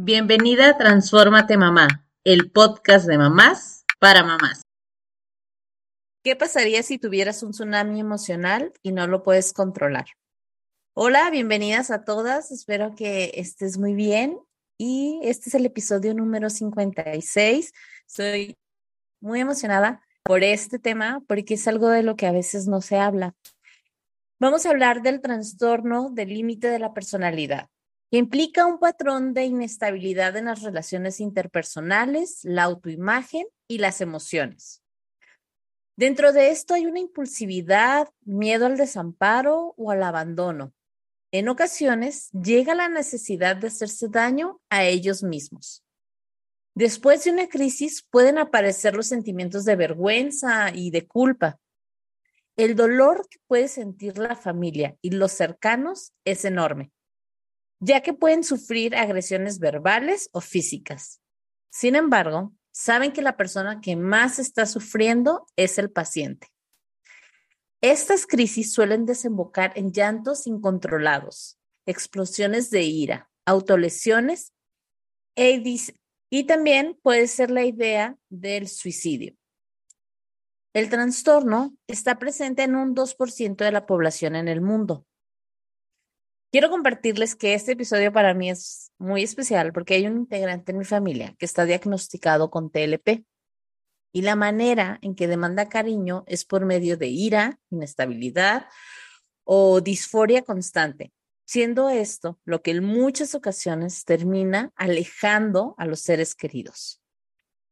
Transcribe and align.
Bienvenida 0.00 0.68
a 0.68 0.78
Transfórmate 0.78 1.56
Mamá, 1.56 2.06
el 2.22 2.52
podcast 2.52 3.08
de 3.08 3.18
mamás 3.18 3.84
para 3.98 4.22
mamás. 4.22 4.62
¿Qué 6.22 6.36
pasaría 6.36 6.84
si 6.84 6.98
tuvieras 6.98 7.42
un 7.42 7.50
tsunami 7.50 7.98
emocional 7.98 8.72
y 8.84 8.92
no 8.92 9.08
lo 9.08 9.24
puedes 9.24 9.52
controlar? 9.52 10.06
Hola, 10.94 11.28
bienvenidas 11.30 11.90
a 11.90 12.04
todas. 12.04 12.52
Espero 12.52 12.94
que 12.94 13.32
estés 13.34 13.76
muy 13.76 13.94
bien. 13.94 14.38
Y 14.78 15.18
este 15.24 15.48
es 15.48 15.56
el 15.56 15.66
episodio 15.66 16.14
número 16.14 16.48
56. 16.48 17.72
Soy 18.06 18.56
muy 19.20 19.40
emocionada 19.40 20.00
por 20.22 20.44
este 20.44 20.78
tema 20.78 21.24
porque 21.26 21.54
es 21.54 21.66
algo 21.66 21.88
de 21.88 22.04
lo 22.04 22.14
que 22.14 22.28
a 22.28 22.32
veces 22.32 22.68
no 22.68 22.82
se 22.82 22.98
habla. 22.98 23.34
Vamos 24.38 24.64
a 24.64 24.70
hablar 24.70 25.02
del 25.02 25.20
trastorno 25.20 26.08
del 26.10 26.28
límite 26.28 26.68
de 26.68 26.78
la 26.78 26.94
personalidad 26.94 27.68
que 28.10 28.16
implica 28.16 28.66
un 28.66 28.78
patrón 28.78 29.34
de 29.34 29.44
inestabilidad 29.44 30.36
en 30.36 30.46
las 30.46 30.62
relaciones 30.62 31.20
interpersonales, 31.20 32.40
la 32.42 32.64
autoimagen 32.64 33.46
y 33.66 33.78
las 33.78 34.00
emociones. 34.00 34.82
Dentro 35.96 36.32
de 36.32 36.50
esto 36.50 36.74
hay 36.74 36.86
una 36.86 37.00
impulsividad, 37.00 38.08
miedo 38.24 38.66
al 38.66 38.76
desamparo 38.76 39.74
o 39.76 39.90
al 39.90 40.02
abandono. 40.02 40.72
En 41.32 41.48
ocasiones 41.48 42.30
llega 42.30 42.74
la 42.74 42.88
necesidad 42.88 43.56
de 43.56 43.66
hacerse 43.66 44.08
daño 44.08 44.60
a 44.70 44.84
ellos 44.84 45.22
mismos. 45.22 45.84
Después 46.74 47.24
de 47.24 47.32
una 47.32 47.48
crisis 47.48 48.06
pueden 48.08 48.38
aparecer 48.38 48.94
los 48.94 49.08
sentimientos 49.08 49.64
de 49.64 49.76
vergüenza 49.76 50.70
y 50.72 50.90
de 50.90 51.06
culpa. 51.06 51.58
El 52.56 52.74
dolor 52.74 53.28
que 53.28 53.38
puede 53.46 53.68
sentir 53.68 54.16
la 54.16 54.36
familia 54.36 54.96
y 55.02 55.10
los 55.10 55.32
cercanos 55.32 56.14
es 56.24 56.44
enorme 56.44 56.92
ya 57.80 58.02
que 58.02 58.12
pueden 58.12 58.44
sufrir 58.44 58.96
agresiones 58.96 59.58
verbales 59.58 60.30
o 60.32 60.40
físicas. 60.40 61.20
Sin 61.70 61.96
embargo, 61.96 62.52
saben 62.72 63.12
que 63.12 63.22
la 63.22 63.36
persona 63.36 63.80
que 63.80 63.96
más 63.96 64.38
está 64.38 64.66
sufriendo 64.66 65.46
es 65.56 65.78
el 65.78 65.90
paciente. 65.90 66.48
Estas 67.80 68.26
crisis 68.26 68.72
suelen 68.72 69.06
desembocar 69.06 69.72
en 69.76 69.92
llantos 69.92 70.46
incontrolados, 70.46 71.58
explosiones 71.86 72.70
de 72.70 72.82
ira, 72.82 73.30
autolesiones 73.46 74.52
e 75.36 75.62
y 76.30 76.44
también 76.44 76.98
puede 77.02 77.28
ser 77.28 77.50
la 77.50 77.64
idea 77.64 78.18
del 78.28 78.68
suicidio. 78.68 79.34
El 80.74 80.90
trastorno 80.90 81.76
está 81.86 82.18
presente 82.18 82.64
en 82.64 82.76
un 82.76 82.94
2% 82.94 83.56
de 83.56 83.72
la 83.72 83.86
población 83.86 84.36
en 84.36 84.48
el 84.48 84.60
mundo, 84.60 85.06
Quiero 86.50 86.70
compartirles 86.70 87.36
que 87.36 87.52
este 87.52 87.72
episodio 87.72 88.10
para 88.10 88.32
mí 88.32 88.48
es 88.48 88.90
muy 88.96 89.22
especial 89.22 89.70
porque 89.74 89.94
hay 89.94 90.06
un 90.06 90.16
integrante 90.16 90.72
en 90.72 90.78
mi 90.78 90.86
familia 90.86 91.34
que 91.38 91.44
está 91.44 91.66
diagnosticado 91.66 92.50
con 92.50 92.70
TLP 92.70 93.26
y 94.14 94.22
la 94.22 94.34
manera 94.34 94.98
en 95.02 95.14
que 95.14 95.28
demanda 95.28 95.68
cariño 95.68 96.24
es 96.26 96.46
por 96.46 96.64
medio 96.64 96.96
de 96.96 97.08
ira, 97.08 97.60
inestabilidad 97.68 98.66
o 99.44 99.82
disforia 99.82 100.40
constante, 100.40 101.12
siendo 101.44 101.90
esto 101.90 102.40
lo 102.46 102.62
que 102.62 102.70
en 102.70 102.82
muchas 102.82 103.34
ocasiones 103.34 104.06
termina 104.06 104.72
alejando 104.74 105.74
a 105.76 105.84
los 105.84 106.00
seres 106.00 106.34
queridos. 106.34 107.02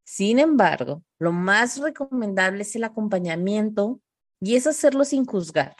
Sin 0.04 0.38
embargo, 0.38 1.02
lo 1.18 1.32
más 1.32 1.78
recomendable 1.78 2.60
es 2.60 2.76
el 2.76 2.84
acompañamiento 2.84 4.02
y 4.38 4.56
es 4.56 4.66
hacerlo 4.66 5.06
sin 5.06 5.24
juzgar. 5.24 5.76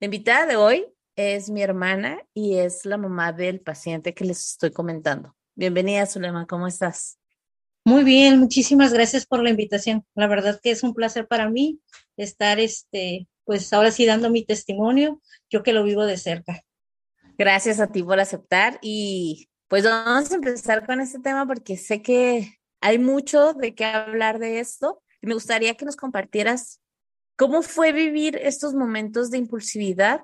La 0.00 0.06
invitada 0.06 0.46
de 0.46 0.56
hoy 0.56 0.92
es 1.20 1.50
mi 1.50 1.62
hermana 1.62 2.22
y 2.34 2.56
es 2.56 2.84
la 2.86 2.96
mamá 2.96 3.32
del 3.32 3.60
paciente 3.60 4.14
que 4.14 4.24
les 4.24 4.52
estoy 4.52 4.70
comentando. 4.70 5.36
Bienvenida, 5.54 6.06
Zulema, 6.06 6.46
¿cómo 6.46 6.66
estás? 6.66 7.18
Muy 7.84 8.04
bien, 8.04 8.38
muchísimas 8.38 8.92
gracias 8.92 9.26
por 9.26 9.42
la 9.42 9.50
invitación. 9.50 10.04
La 10.14 10.26
verdad 10.26 10.60
que 10.62 10.70
es 10.70 10.82
un 10.82 10.94
placer 10.94 11.26
para 11.28 11.48
mí 11.50 11.80
estar, 12.16 12.58
este, 12.58 13.28
pues 13.44 13.72
ahora 13.72 13.90
sí 13.90 14.06
dando 14.06 14.30
mi 14.30 14.44
testimonio, 14.44 15.20
yo 15.50 15.62
que 15.62 15.72
lo 15.72 15.84
vivo 15.84 16.04
de 16.06 16.16
cerca. 16.16 16.62
Gracias 17.36 17.80
a 17.80 17.88
ti 17.88 18.02
por 18.02 18.18
aceptar 18.20 18.78
y 18.82 19.48
pues 19.68 19.84
vamos 19.84 20.30
a 20.30 20.34
empezar 20.34 20.86
con 20.86 21.00
este 21.00 21.18
tema 21.18 21.46
porque 21.46 21.76
sé 21.76 22.02
que 22.02 22.58
hay 22.80 22.98
mucho 22.98 23.54
de 23.54 23.74
qué 23.74 23.84
hablar 23.84 24.38
de 24.38 24.60
esto 24.60 25.02
me 25.22 25.34
gustaría 25.34 25.74
que 25.74 25.84
nos 25.84 25.96
compartieras 25.96 26.80
cómo 27.36 27.62
fue 27.62 27.92
vivir 27.92 28.36
estos 28.36 28.74
momentos 28.74 29.30
de 29.30 29.38
impulsividad 29.38 30.22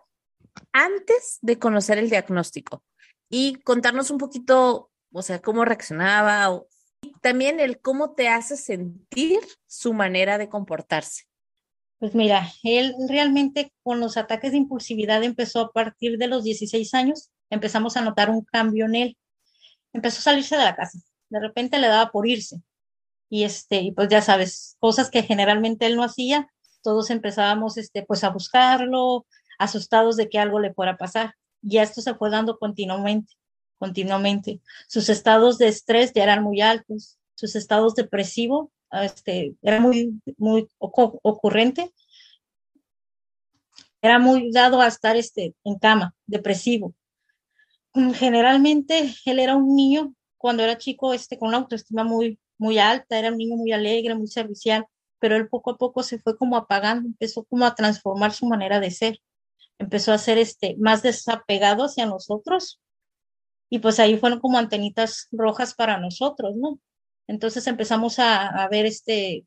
antes 0.72 1.38
de 1.42 1.58
conocer 1.58 1.98
el 1.98 2.10
diagnóstico 2.10 2.82
y 3.28 3.56
contarnos 3.56 4.10
un 4.10 4.18
poquito, 4.18 4.90
o 5.12 5.22
sea, 5.22 5.40
cómo 5.40 5.64
reaccionaba 5.64 6.50
o 6.50 6.68
también 7.20 7.60
el 7.60 7.80
cómo 7.80 8.14
te 8.14 8.28
hace 8.28 8.56
sentir 8.56 9.40
su 9.66 9.92
manera 9.92 10.38
de 10.38 10.48
comportarse. 10.48 11.24
Pues 11.98 12.14
mira, 12.14 12.52
él 12.62 12.94
realmente 13.08 13.72
con 13.82 14.00
los 14.00 14.16
ataques 14.16 14.52
de 14.52 14.58
impulsividad 14.58 15.22
empezó 15.22 15.60
a 15.60 15.72
partir 15.72 16.18
de 16.18 16.26
los 16.26 16.44
16 16.44 16.92
años, 16.94 17.30
empezamos 17.48 17.96
a 17.96 18.02
notar 18.02 18.30
un 18.30 18.44
cambio 18.44 18.84
en 18.84 18.94
él. 18.94 19.18
Empezó 19.92 20.18
a 20.18 20.22
salirse 20.22 20.56
de 20.56 20.64
la 20.64 20.76
casa, 20.76 20.98
de 21.30 21.40
repente 21.40 21.78
le 21.78 21.88
daba 21.88 22.10
por 22.10 22.26
irse. 22.26 22.60
Y 23.30 23.44
este, 23.44 23.80
y 23.80 23.92
pues 23.92 24.08
ya 24.08 24.20
sabes, 24.20 24.76
cosas 24.78 25.10
que 25.10 25.22
generalmente 25.22 25.86
él 25.86 25.96
no 25.96 26.04
hacía, 26.04 26.48
todos 26.82 27.10
empezábamos 27.10 27.78
este 27.78 28.02
pues 28.02 28.22
a 28.22 28.28
buscarlo, 28.28 29.26
asustados 29.58 30.16
de 30.16 30.28
que 30.28 30.38
algo 30.38 30.60
le 30.60 30.74
fuera 30.74 30.92
a 30.92 30.96
pasar. 30.96 31.34
Y 31.62 31.78
esto 31.78 32.00
se 32.00 32.14
fue 32.14 32.30
dando 32.30 32.58
continuamente, 32.58 33.34
continuamente. 33.78 34.60
Sus 34.88 35.08
estados 35.08 35.58
de 35.58 35.68
estrés 35.68 36.12
ya 36.12 36.22
eran 36.22 36.42
muy 36.42 36.60
altos, 36.60 37.18
sus 37.34 37.56
estados 37.56 37.94
depresivos 37.94 38.68
este, 38.90 39.54
era 39.62 39.80
muy, 39.80 40.20
muy 40.36 40.68
ocurrente. 40.78 41.92
Era 44.02 44.18
muy 44.18 44.50
dado 44.52 44.80
a 44.80 44.86
estar 44.86 45.16
este, 45.16 45.54
en 45.64 45.78
cama, 45.78 46.14
depresivo. 46.26 46.94
Generalmente 48.14 49.14
él 49.24 49.38
era 49.38 49.56
un 49.56 49.74
niño, 49.74 50.14
cuando 50.36 50.62
era 50.62 50.78
chico, 50.78 51.14
este, 51.14 51.38
con 51.38 51.48
una 51.48 51.58
autoestima 51.58 52.04
muy, 52.04 52.38
muy 52.58 52.78
alta, 52.78 53.18
era 53.18 53.30
un 53.30 53.38
niño 53.38 53.56
muy 53.56 53.72
alegre, 53.72 54.14
muy 54.14 54.28
servicial, 54.28 54.86
pero 55.18 55.36
él 55.36 55.48
poco 55.48 55.70
a 55.70 55.78
poco 55.78 56.02
se 56.02 56.18
fue 56.18 56.36
como 56.36 56.56
apagando, 56.56 57.08
empezó 57.08 57.44
como 57.44 57.64
a 57.64 57.74
transformar 57.74 58.32
su 58.32 58.46
manera 58.46 58.80
de 58.80 58.90
ser 58.90 59.18
empezó 59.78 60.12
a 60.12 60.18
ser 60.18 60.38
este, 60.38 60.76
más 60.78 61.02
desapegado 61.02 61.84
hacia 61.84 62.06
nosotros. 62.06 62.80
Y 63.68 63.80
pues 63.80 63.98
ahí 63.98 64.16
fueron 64.16 64.40
como 64.40 64.58
antenitas 64.58 65.28
rojas 65.32 65.74
para 65.74 65.98
nosotros, 65.98 66.54
¿no? 66.56 66.78
Entonces 67.26 67.66
empezamos 67.66 68.18
a, 68.18 68.68
ver 68.70 68.86
este, 68.86 69.44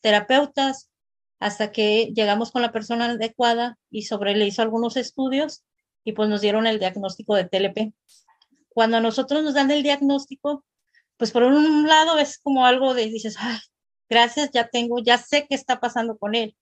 terapeutas 0.00 0.90
hasta 1.38 1.70
que 1.70 2.12
llegamos 2.14 2.50
con 2.50 2.62
la 2.62 2.72
persona 2.72 3.06
adecuada 3.06 3.78
y 3.90 4.02
sobre 4.02 4.34
le 4.34 4.46
hizo 4.46 4.62
algunos 4.62 4.96
estudios 4.96 5.64
y 6.04 6.12
pues 6.12 6.28
nos 6.28 6.40
dieron 6.40 6.66
el 6.66 6.78
diagnóstico 6.78 7.34
de 7.34 7.44
TLP. 7.44 7.92
Cuando 8.70 8.96
a 8.96 9.00
nosotros 9.00 9.42
nos 9.42 9.54
dan 9.54 9.70
el 9.70 9.82
diagnóstico, 9.82 10.64
pues 11.18 11.30
por 11.30 11.42
un 11.42 11.86
lado 11.86 12.18
es 12.18 12.38
como 12.38 12.64
algo 12.64 12.94
de, 12.94 13.06
dices, 13.06 13.36
Ay, 13.38 13.58
gracias, 14.08 14.50
ya 14.52 14.68
tengo, 14.68 15.00
ya 15.00 15.18
sé 15.18 15.46
qué 15.46 15.54
está 15.54 15.78
pasando 15.78 16.16
con 16.16 16.34
él 16.34 16.56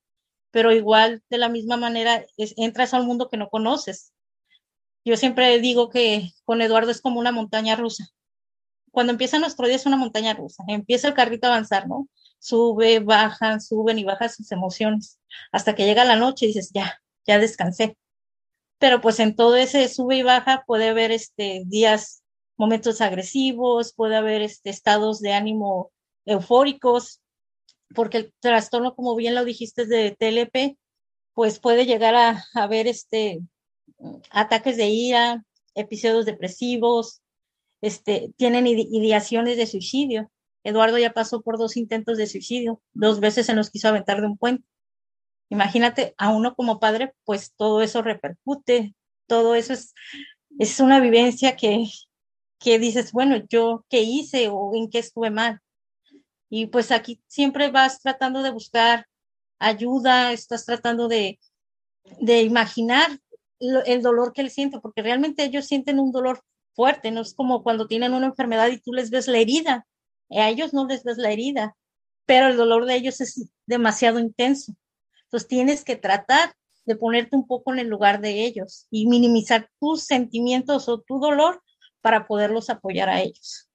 pero 0.51 0.73
igual 0.73 1.23
de 1.31 1.39
la 1.39 1.49
misma 1.49 1.77
manera 1.77 2.25
entras 2.37 2.95
a 2.95 3.01
un 3.01 3.07
mundo 3.07 3.29
que 3.29 3.37
no 3.37 3.49
conoces. 3.49 4.13
Yo 5.05 5.17
siempre 5.17 5.59
digo 5.61 5.89
que 5.89 6.31
con 6.45 6.63
Eduardo 6.63 6.91
es 6.91 7.01
como 7.01 7.21
una 7.21 7.33
montaña 7.33 7.77
rusa. 7.77 8.09
Cuando 8.91 9.13
empieza 9.13 9.39
nuestro 9.39 9.67
día 9.67 9.77
es 9.77 9.87
una 9.87 9.97
montaña 9.97 10.35
rusa, 10.35 10.65
empieza 10.69 11.09
el 11.09 11.15
carrito 11.15 11.47
a 11.47 11.51
avanzar, 11.51 11.87
¿no? 11.87 12.09
Sube, 12.39 13.01
bajan, 13.01 13.61
suben 13.61 13.99
y 13.99 14.05
bajan 14.05 14.31
sus 14.31 14.51
emociones, 14.53 15.21
hasta 15.53 15.75
que 15.75 15.85
llega 15.85 16.05
la 16.05 16.17
noche 16.17 16.47
y 16.47 16.49
dices, 16.49 16.71
ya, 16.73 17.01
ya 17.27 17.39
descansé. 17.39 17.97
Pero 18.79 19.01
pues 19.01 19.21
en 19.21 19.37
todo 19.37 19.57
ese 19.57 19.89
sube 19.89 20.17
y 20.17 20.23
baja 20.23 20.65
puede 20.67 20.89
haber 20.89 21.13
este, 21.13 21.63
días, 21.67 22.23
momentos 22.57 23.01
agresivos, 23.01 23.93
puede 23.95 24.17
haber 24.17 24.43
este, 24.43 24.71
estados 24.71 25.21
de 25.21 25.35
ánimo 25.35 25.93
eufóricos, 26.25 27.21
porque 27.95 28.19
el 28.19 28.35
trastorno, 28.41 28.95
como 28.95 29.17
bien 29.17 29.35
lo 29.35 29.45
dijiste, 29.45 29.87
de 29.87 30.17
TLP, 30.19 30.79
pues 31.35 31.59
puede 31.59 31.87
llegar 31.87 32.15
a 32.15 32.45
haber 32.55 32.87
este, 32.87 33.41
ataques 34.31 34.77
de 34.77 34.89
ira, 34.89 35.45
episodios 35.75 36.27
depresivos, 36.27 37.23
este, 37.81 38.33
tienen 38.37 38.67
ideaciones 38.67 39.57
de 39.57 39.67
suicidio. 39.67 40.31
Eduardo 40.65 40.99
ya 40.99 41.13
pasó 41.13 41.43
por 41.43 41.59
dos 41.59 41.77
intentos 41.77 42.19
de 42.19 42.27
suicidio, 42.27 42.81
dos 42.93 43.21
veces 43.21 43.47
se 43.47 43.55
nos 43.55 43.71
quiso 43.71 43.89
aventar 43.89 44.21
de 44.21 44.27
un 44.27 44.37
puente. 44.37 44.67
Imagínate, 45.49 46.15
a 46.19 46.31
uno 46.31 46.57
como 46.57 46.81
padre, 46.81 47.15
pues 47.25 47.53
todo 47.55 47.83
eso 47.83 48.03
repercute, 48.03 48.95
todo 49.29 49.55
eso 49.55 49.75
es, 49.75 49.95
es 50.59 50.81
una 50.81 50.99
vivencia 50.99 51.55
que, 51.55 51.85
que 52.59 52.79
dices, 52.81 53.13
bueno, 53.13 53.37
yo 53.49 53.85
qué 53.89 54.03
hice 54.03 54.49
o 54.51 54.75
en 54.75 54.91
qué 54.91 54.99
estuve 54.99 55.31
mal. 55.31 55.61
Y 56.49 56.67
pues 56.67 56.93
aquí 56.93 57.21
siempre 57.27 57.71
vas 57.71 58.01
tratando 58.01 58.43
de 58.43 58.51
buscar 58.51 59.07
ayuda, 59.59 60.33
estás 60.33 60.65
tratando 60.65 61.09
de, 61.09 61.39
de 62.21 62.43
imaginar 62.43 63.19
el 63.59 64.03
dolor 64.03 64.33
que 64.33 64.43
él 64.43 64.51
siente, 64.51 64.81
porque 64.81 65.03
realmente 65.03 65.45
ellos 65.45 65.67
sienten 65.67 65.99
un 65.99 66.13
dolor 66.13 66.43
fuerte, 66.75 67.11
no 67.11 67.23
es 67.23 67.35
como 67.35 67.63
cuando 67.63 67.87
tienen 67.87 68.13
una 68.13 68.27
enfermedad 68.27 68.69
y 68.69 68.81
tú 68.81 68.93
les 68.93 69.11
ves 69.11 69.29
la 69.29 69.39
herida, 69.39 69.87
a 70.31 70.49
ellos 70.49 70.75
no 70.75 70.87
les 70.87 71.05
ves 71.05 71.17
la 71.17 71.33
herida, 71.33 71.75
pero 72.27 72.49
el 72.49 72.57
dolor 72.57 72.85
de 72.85 72.97
ellos 72.97 73.21
es 73.21 73.49
demasiado 73.67 74.19
intenso. 74.19 74.75
Entonces 75.25 75.49
tienes 75.49 75.85
que 75.85 75.97
tratar 75.97 76.55
de 76.85 76.97
ponerte 76.97 77.35
un 77.35 77.47
poco 77.47 77.73
en 77.73 77.81
el 77.81 77.89
lugar 77.89 78.21
de 78.21 78.45
ellos 78.45 78.87
y 78.91 79.07
minimizar 79.07 79.71
tus 79.81 80.05
sentimientos 80.05 80.89
o 80.89 81.01
tu 81.01 81.19
dolor 81.19 81.63
para 82.01 82.27
poderlos 82.27 82.71
apoyar 82.71 83.09
a 83.09 83.21
ellos. 83.23 83.66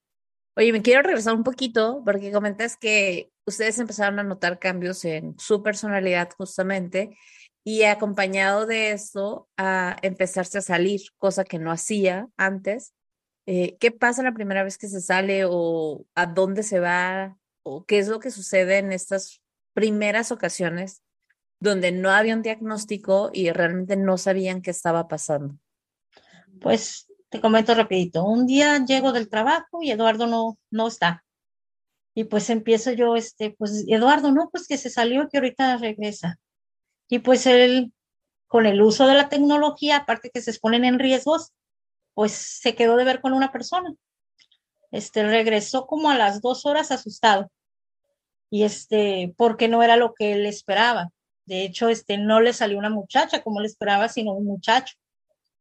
Oye, 0.55 0.73
me 0.73 0.81
quiero 0.81 1.01
regresar 1.01 1.33
un 1.33 1.43
poquito 1.43 2.01
porque 2.03 2.31
comentas 2.31 2.75
que 2.75 3.31
ustedes 3.45 3.79
empezaron 3.79 4.19
a 4.19 4.23
notar 4.23 4.59
cambios 4.59 5.05
en 5.05 5.37
su 5.39 5.63
personalidad 5.63 6.29
justamente 6.37 7.17
y 7.63 7.83
acompañado 7.83 8.65
de 8.65 8.91
eso 8.91 9.47
a 9.55 9.95
empezarse 10.01 10.57
a 10.57 10.61
salir, 10.61 11.01
cosa 11.17 11.45
que 11.45 11.57
no 11.59 11.71
hacía 11.71 12.27
antes. 12.35 12.93
Eh, 13.45 13.77
¿Qué 13.79 13.91
pasa 13.91 14.23
la 14.23 14.33
primera 14.33 14.63
vez 14.63 14.77
que 14.77 14.87
se 14.87 14.99
sale 14.99 15.43
o 15.47 16.05
a 16.15 16.25
dónde 16.25 16.63
se 16.63 16.79
va 16.79 17.37
o 17.63 17.85
qué 17.85 17.99
es 17.99 18.07
lo 18.07 18.19
que 18.19 18.31
sucede 18.31 18.77
en 18.77 18.91
estas 18.91 19.41
primeras 19.73 20.31
ocasiones 20.31 21.01
donde 21.59 21.91
no 21.91 22.09
había 22.09 22.35
un 22.35 22.41
diagnóstico 22.41 23.29
y 23.33 23.51
realmente 23.51 23.95
no 23.95 24.17
sabían 24.17 24.61
qué 24.61 24.71
estaba 24.71 25.07
pasando? 25.07 25.57
Pues 26.59 27.07
te 27.31 27.39
comento 27.39 27.73
rapidito. 27.73 28.25
Un 28.25 28.45
día 28.45 28.83
llego 28.85 29.13
del 29.13 29.29
trabajo 29.29 29.81
y 29.81 29.89
Eduardo 29.89 30.27
no, 30.27 30.59
no 30.69 30.87
está. 30.87 31.23
Y 32.13 32.25
pues 32.25 32.49
empiezo 32.49 32.91
yo, 32.91 33.15
este, 33.15 33.51
pues 33.57 33.85
Eduardo, 33.87 34.31
no, 34.33 34.49
pues 34.51 34.67
que 34.67 34.77
se 34.77 34.89
salió, 34.89 35.29
que 35.29 35.37
ahorita 35.37 35.77
regresa. 35.77 36.39
Y 37.07 37.19
pues 37.19 37.45
él, 37.45 37.93
con 38.47 38.65
el 38.65 38.81
uso 38.81 39.07
de 39.07 39.13
la 39.13 39.29
tecnología, 39.29 39.97
aparte 39.97 40.29
que 40.29 40.41
se 40.41 40.51
exponen 40.51 40.83
en 40.83 40.99
riesgos, 40.99 41.53
pues 42.13 42.33
se 42.33 42.75
quedó 42.75 42.97
de 42.97 43.05
ver 43.05 43.21
con 43.21 43.31
una 43.31 43.53
persona. 43.53 43.93
Este, 44.91 45.23
regresó 45.23 45.87
como 45.87 46.09
a 46.09 46.17
las 46.17 46.41
dos 46.41 46.65
horas 46.65 46.91
asustado. 46.91 47.49
Y 48.49 48.63
este, 48.63 49.33
porque 49.37 49.69
no 49.69 49.83
era 49.83 49.95
lo 49.95 50.13
que 50.13 50.33
él 50.33 50.45
esperaba. 50.45 51.11
De 51.45 51.63
hecho, 51.63 51.87
este, 51.87 52.17
no 52.17 52.41
le 52.41 52.51
salió 52.51 52.77
una 52.77 52.89
muchacha 52.89 53.41
como 53.41 53.61
él 53.61 53.67
esperaba, 53.67 54.09
sino 54.09 54.33
un 54.33 54.45
muchacho. 54.45 54.95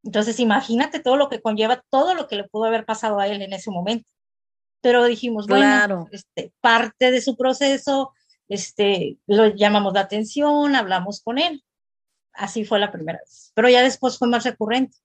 Entonces, 0.03 0.41
imagínate 0.41 1.01
todo 1.01 1.17
lo 1.17 1.29
que 1.29 1.43
conlleva, 1.43 1.85
todo 1.91 2.15
lo 2.15 2.27
que 2.27 2.37
le 2.37 2.49
pudo 2.49 2.65
haber 2.65 2.85
pasado 2.85 3.19
a 3.19 3.29
él 3.29 3.43
en 3.43 3.53
ese 3.53 3.71
momento. 3.71 4.09
Pero 4.81 5.05
dijimos, 5.05 5.47
bueno, 5.47 6.09
este, 6.11 6.53
parte 6.61 7.11
de 7.11 7.21
su 7.21 7.37
proceso, 7.37 8.15
este, 8.49 9.19
lo 9.27 9.49
llamamos 9.49 9.93
la 9.93 10.01
atención, 10.01 10.75
hablamos 10.75 11.21
con 11.23 11.39
él. 11.39 11.63
Así 12.33 12.65
fue 12.65 12.79
la 12.79 12.91
primera 12.91 13.19
vez. 13.19 13.53
Pero 13.55 13.69
ya 13.69 13.83
después 13.83 14.17
fue 14.17 14.29
más 14.29 14.45
recurrente. 14.45 14.97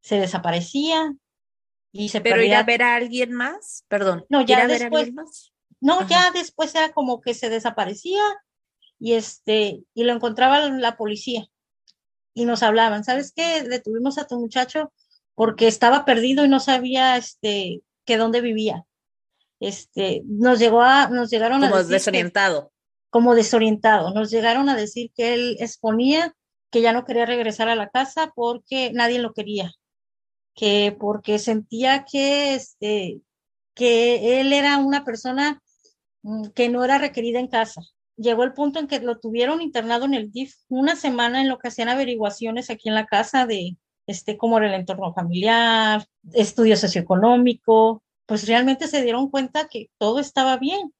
Se 0.00 0.20
desaparecía 0.20 1.12
y 1.90 2.10
se 2.10 2.20
¿Pero 2.20 2.42
ir 2.42 2.54
a 2.54 2.62
ver 2.62 2.82
a 2.82 2.94
alguien 2.94 3.32
más? 3.32 3.84
Perdón. 3.88 4.24
No, 4.28 4.42
ya 4.42 4.66
después. 4.68 5.10
No, 5.80 6.06
ya 6.06 6.30
después 6.30 6.74
era 6.74 6.92
como 6.92 7.20
que 7.20 7.34
se 7.34 7.50
desaparecía 7.50 8.22
y 9.00 9.14
este, 9.14 9.82
y 9.94 10.04
lo 10.04 10.12
encontraba 10.12 10.68
la 10.68 10.96
policía 10.96 11.48
y 12.38 12.44
nos 12.44 12.62
hablaban, 12.62 13.02
¿sabes 13.02 13.32
qué? 13.34 13.64
Detuvimos 13.64 14.16
a 14.16 14.26
tu 14.26 14.38
muchacho 14.38 14.92
porque 15.34 15.66
estaba 15.66 16.04
perdido 16.04 16.44
y 16.44 16.48
no 16.48 16.60
sabía 16.60 17.16
este 17.16 17.82
que 18.04 18.16
dónde 18.16 18.40
vivía. 18.40 18.84
Este, 19.58 20.22
nos 20.24 20.60
llegó 20.60 20.82
a 20.82 21.08
nos 21.08 21.30
llegaron 21.30 21.64
a 21.64 21.68
decir 21.68 21.90
desorientado. 21.90 22.70
como 23.10 23.34
desorientado. 23.34 24.14
Nos 24.14 24.30
llegaron 24.30 24.68
a 24.68 24.76
decir 24.76 25.10
que 25.16 25.34
él 25.34 25.56
exponía 25.58 26.32
que 26.70 26.80
ya 26.80 26.92
no 26.92 27.04
quería 27.04 27.26
regresar 27.26 27.68
a 27.68 27.74
la 27.74 27.88
casa 27.88 28.32
porque 28.36 28.92
nadie 28.92 29.18
lo 29.18 29.32
quería. 29.32 29.72
Que 30.54 30.96
porque 30.98 31.40
sentía 31.40 32.04
que 32.04 32.54
este 32.54 33.20
que 33.74 34.40
él 34.40 34.52
era 34.52 34.78
una 34.78 35.04
persona 35.04 35.60
mm, 36.22 36.50
que 36.50 36.68
no 36.68 36.84
era 36.84 36.98
requerida 36.98 37.40
en 37.40 37.48
casa 37.48 37.82
llegó 38.18 38.44
el 38.44 38.52
punto 38.52 38.78
en 38.78 38.88
que 38.88 39.00
lo 39.00 39.18
tuvieron 39.18 39.62
internado 39.62 40.04
en 40.04 40.14
el 40.14 40.30
DIF 40.30 40.54
una 40.68 40.96
semana 40.96 41.40
en 41.40 41.48
lo 41.48 41.58
que 41.58 41.68
hacían 41.68 41.88
averiguaciones 41.88 42.68
aquí 42.68 42.88
en 42.88 42.94
la 42.94 43.06
casa 43.06 43.46
de 43.46 43.76
este, 44.06 44.36
cómo 44.36 44.58
era 44.58 44.68
el 44.68 44.74
entorno 44.74 45.12
familiar, 45.14 46.04
estudio 46.32 46.76
socioeconómico, 46.76 48.02
pues 48.26 48.46
realmente 48.46 48.88
se 48.88 49.02
dieron 49.02 49.30
cuenta 49.30 49.68
que 49.68 49.90
todo 49.98 50.18
estaba 50.18 50.56
bien. 50.56 50.92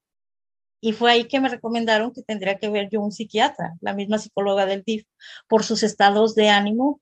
Y 0.80 0.92
fue 0.92 1.10
ahí 1.10 1.24
que 1.26 1.40
me 1.40 1.48
recomendaron 1.48 2.12
que 2.12 2.22
tendría 2.22 2.56
que 2.58 2.70
ver 2.70 2.88
yo 2.90 3.00
un 3.00 3.10
psiquiatra, 3.10 3.74
la 3.80 3.94
misma 3.94 4.18
psicóloga 4.18 4.64
del 4.64 4.84
DIF, 4.84 5.04
por 5.48 5.64
sus 5.64 5.82
estados 5.82 6.34
de 6.36 6.50
ánimo 6.50 7.00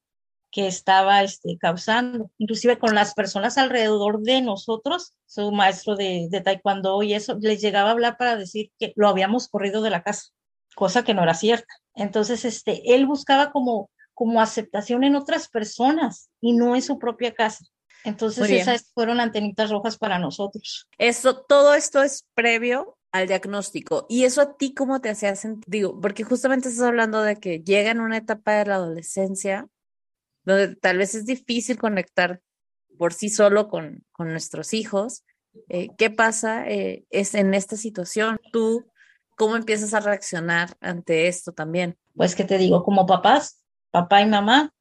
que 0.50 0.66
estaba 0.66 1.22
este, 1.22 1.58
causando, 1.58 2.31
inclusive 2.38 2.78
con 2.78 2.94
las 2.94 3.14
personas 3.14 3.58
alrededor 3.58 4.20
de 4.20 4.40
nosotros, 4.43 5.14
su 5.26 5.52
maestro 5.52 5.96
de, 5.96 6.28
de, 6.31 6.40
taekwondo 6.40 7.02
y 7.02 7.14
eso, 7.14 7.37
les 7.40 7.60
llegaba 7.60 7.90
a 7.90 7.93
hablar 7.93 8.16
para 8.16 8.37
decir 8.37 8.70
que 8.78 8.93
lo 8.96 9.08
habíamos 9.08 9.48
corrido 9.48 9.82
de 9.82 9.90
la 9.90 10.02
casa, 10.02 10.31
cosa 10.75 11.04
que 11.04 11.14
no 11.14 11.22
era 11.22 11.34
cierta. 11.34 11.75
Entonces, 11.94 12.44
este, 12.44 12.94
él 12.94 13.06
buscaba 13.06 13.50
como, 13.52 13.90
como 14.14 14.40
aceptación 14.40 15.04
en 15.04 15.16
otras 15.16 15.48
personas 15.48 16.31
y 16.40 16.52
no 16.52 16.75
en 16.75 16.82
su 16.82 16.99
propia 16.99 17.34
casa. 17.34 17.64
Entonces, 18.04 18.49
esas 18.50 18.92
fueron 18.94 19.19
antenitas 19.19 19.70
rojas 19.70 19.99
para 19.99 20.19
nosotros. 20.19 20.88
Eso, 20.96 21.42
todo 21.42 21.75
esto 21.75 22.02
es 22.02 22.25
previo 22.34 22.96
al 23.10 23.26
diagnóstico. 23.26 24.06
¿Y 24.08 24.25
eso 24.25 24.42
a 24.42 24.56
ti 24.56 24.75
cómo 24.75 25.00
te 25.00 25.10
hacía 25.10 25.34
sentir? 25.34 25.64
Digo, 25.66 26.00
porque 26.00 26.22
justamente 26.22 26.69
estás 26.69 26.87
hablando 26.87 27.22
de 27.22 27.37
que 27.37 27.60
llega 27.60 27.90
en 27.90 28.00
una 28.00 28.19
etapa 28.19 28.52
de 28.52 28.66
la 28.66 28.76
adolescencia 28.76 29.66
donde 30.46 30.76
tal 30.76 30.96
vez 30.98 31.14
es 31.14 31.26
difícil 31.26 31.76
conectar 31.76 32.40
por 32.96 33.12
sí 33.12 33.28
solo 33.28 33.69
con, 33.69 34.04
con 34.12 34.28
nuestros 34.28 34.72
hijos. 34.72 35.25
Eh, 35.69 35.88
¿Qué 35.98 36.08
pasa 36.08 36.66
eh, 36.69 37.04
es 37.10 37.34
en 37.34 37.52
esta 37.52 37.76
situación? 37.76 38.38
¿Tú 38.52 38.87
cómo 39.37 39.56
empiezas 39.56 39.93
a 39.93 40.00
reaccionar 40.00 40.76
ante 40.81 41.28
esto 41.28 41.52
también? 41.52 41.98
Pues 42.14 42.34
que 42.34 42.44
te 42.44 42.56
digo, 42.56 42.82
como 42.84 43.04
papás, 43.06 43.62
papá 43.90 44.22
y 44.22 44.26
mamá, 44.26 44.72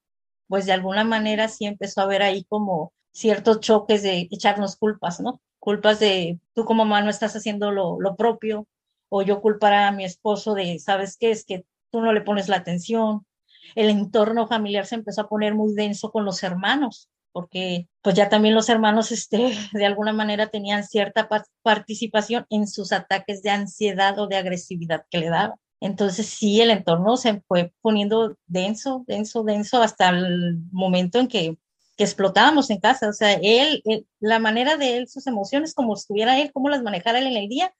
pues 0.48 0.66
de 0.66 0.72
alguna 0.72 1.04
manera 1.04 1.50
sí 1.50 1.66
empezó 1.66 2.00
a 2.00 2.06
haber 2.06 2.22
ahí 2.22 2.46
como 2.46 2.94
ciertos 3.12 3.60
choques 3.60 4.04
de 4.04 4.30
echarnos 4.32 4.78
culpas, 4.78 5.20
¿no? 5.20 5.42
Culpas 5.60 6.00
de 6.00 6.40
tú 6.54 6.64
como 6.64 6.86
mamá 6.86 7.02
no 7.02 7.10
estás 7.10 7.36
haciendo 7.36 7.72
lo, 7.72 8.00
lo 8.00 8.16
propio, 8.16 8.68
o 9.10 9.22
yo 9.22 9.42
culpar 9.42 9.74
a 9.74 9.92
mi 9.92 10.06
esposo 10.06 10.54
de, 10.54 10.80
¿sabes 10.80 11.18
qué? 11.18 11.32
Es 11.32 11.46
que 11.46 11.66
tú 11.92 12.02
no 12.02 12.14
le 12.14 12.22
pones 12.22 12.50
la 12.50 12.58
atención, 12.58 13.26
el 13.74 13.90
entorno 13.90 14.48
familiar 14.48 14.86
se 14.86 14.96
empezó 14.96 15.22
a 15.22 15.30
poner 15.30 15.56
muy 15.56 15.74
denso 15.74 16.12
con 16.12 16.26
los 16.26 16.44
hermanos, 16.44 17.10
porque 17.32 17.90
pues 18.02 18.16
ya 18.16 18.30
también 18.30 18.56
los 18.56 18.70
hermanos 18.70 19.12
este, 19.12 19.54
de 19.74 19.86
alguna 19.86 20.14
manera 20.14 20.48
tenían 20.48 20.84
cierta 20.84 21.28
participación 21.64 22.46
en 22.50 22.68
sus 22.68 22.92
ataques 22.92 23.42
de 23.42 23.50
ansiedad 23.50 24.18
o 24.20 24.28
de 24.28 24.38
agresividad 24.38 25.06
que 25.10 25.18
le 25.18 25.30
daban. 25.30 25.58
Entonces 25.82 26.28
sí, 26.28 26.62
el 26.62 26.72
entorno 26.72 27.18
se 27.18 27.42
fue 27.48 27.74
poniendo 27.82 28.38
denso, 28.48 29.04
denso, 29.08 29.44
denso 29.44 29.82
hasta 29.82 30.10
el 30.10 30.60
momento 30.72 31.20
en 31.20 31.28
que, 31.28 31.58
que 31.98 32.04
explotábamos 32.06 32.70
en 32.70 32.80
casa. 32.80 33.10
O 33.10 33.14
sea, 33.14 33.34
él, 33.34 33.84
la 34.20 34.40
manera 34.40 34.78
de 34.78 34.98
él, 34.98 35.10
sus 35.10 35.28
emociones, 35.28 35.74
como 35.74 35.94
estuviera 35.94 36.40
él, 36.40 36.52
cómo 36.54 36.70
las 36.70 36.82
manejara 36.82 37.20
él 37.20 37.28
en 37.28 37.38
el 37.38 37.50
día, 37.50 37.76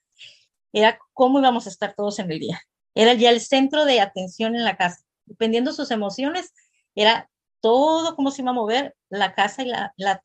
era 0.72 0.98
cómo 1.14 1.38
íbamos 1.40 1.66
a 1.66 1.70
estar 1.70 1.94
todos 1.94 2.18
en 2.18 2.30
el 2.30 2.38
día. 2.38 2.60
Era 2.94 3.14
ya 3.14 3.30
el 3.30 3.40
centro 3.40 3.86
de 3.86 4.00
atención 4.00 4.54
en 4.54 4.64
la 4.64 4.76
casa 4.76 5.05
dependiendo 5.26 5.72
sus 5.72 5.90
emociones, 5.90 6.52
era 6.94 7.28
todo 7.60 8.16
cómo 8.16 8.30
se 8.30 8.42
iba 8.42 8.50
a 8.50 8.54
mover 8.54 8.94
la 9.08 9.34
casa 9.34 9.62
y 9.62 9.66
la, 9.66 9.92
la 9.96 10.20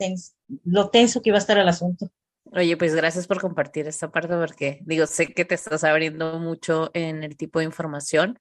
lo 0.64 0.90
tenso 0.90 1.22
que 1.22 1.30
iba 1.30 1.38
a 1.38 1.42
estar 1.42 1.58
el 1.58 1.68
asunto. 1.68 2.10
Oye, 2.54 2.76
pues 2.76 2.96
gracias 2.96 3.28
por 3.28 3.40
compartir 3.40 3.88
esta 3.88 4.12
parte 4.12 4.36
porque 4.36 4.80
digo, 4.86 5.06
sé 5.08 5.34
que 5.34 5.46
te 5.46 5.56
estás 5.56 5.84
abriendo 5.84 6.40
mucho 6.40 6.92
en 6.94 7.24
el 7.24 7.38
tipo 7.38 7.60
de 7.60 7.66
información 7.66 8.40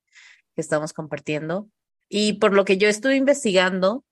que 0.54 0.60
estamos 0.60 0.92
compartiendo 0.92 1.68
y 2.08 2.34
por 2.34 2.52
lo 2.52 2.64
que 2.64 2.76
yo 2.76 2.88
estuve 2.88 3.16
investigando, 3.16 4.04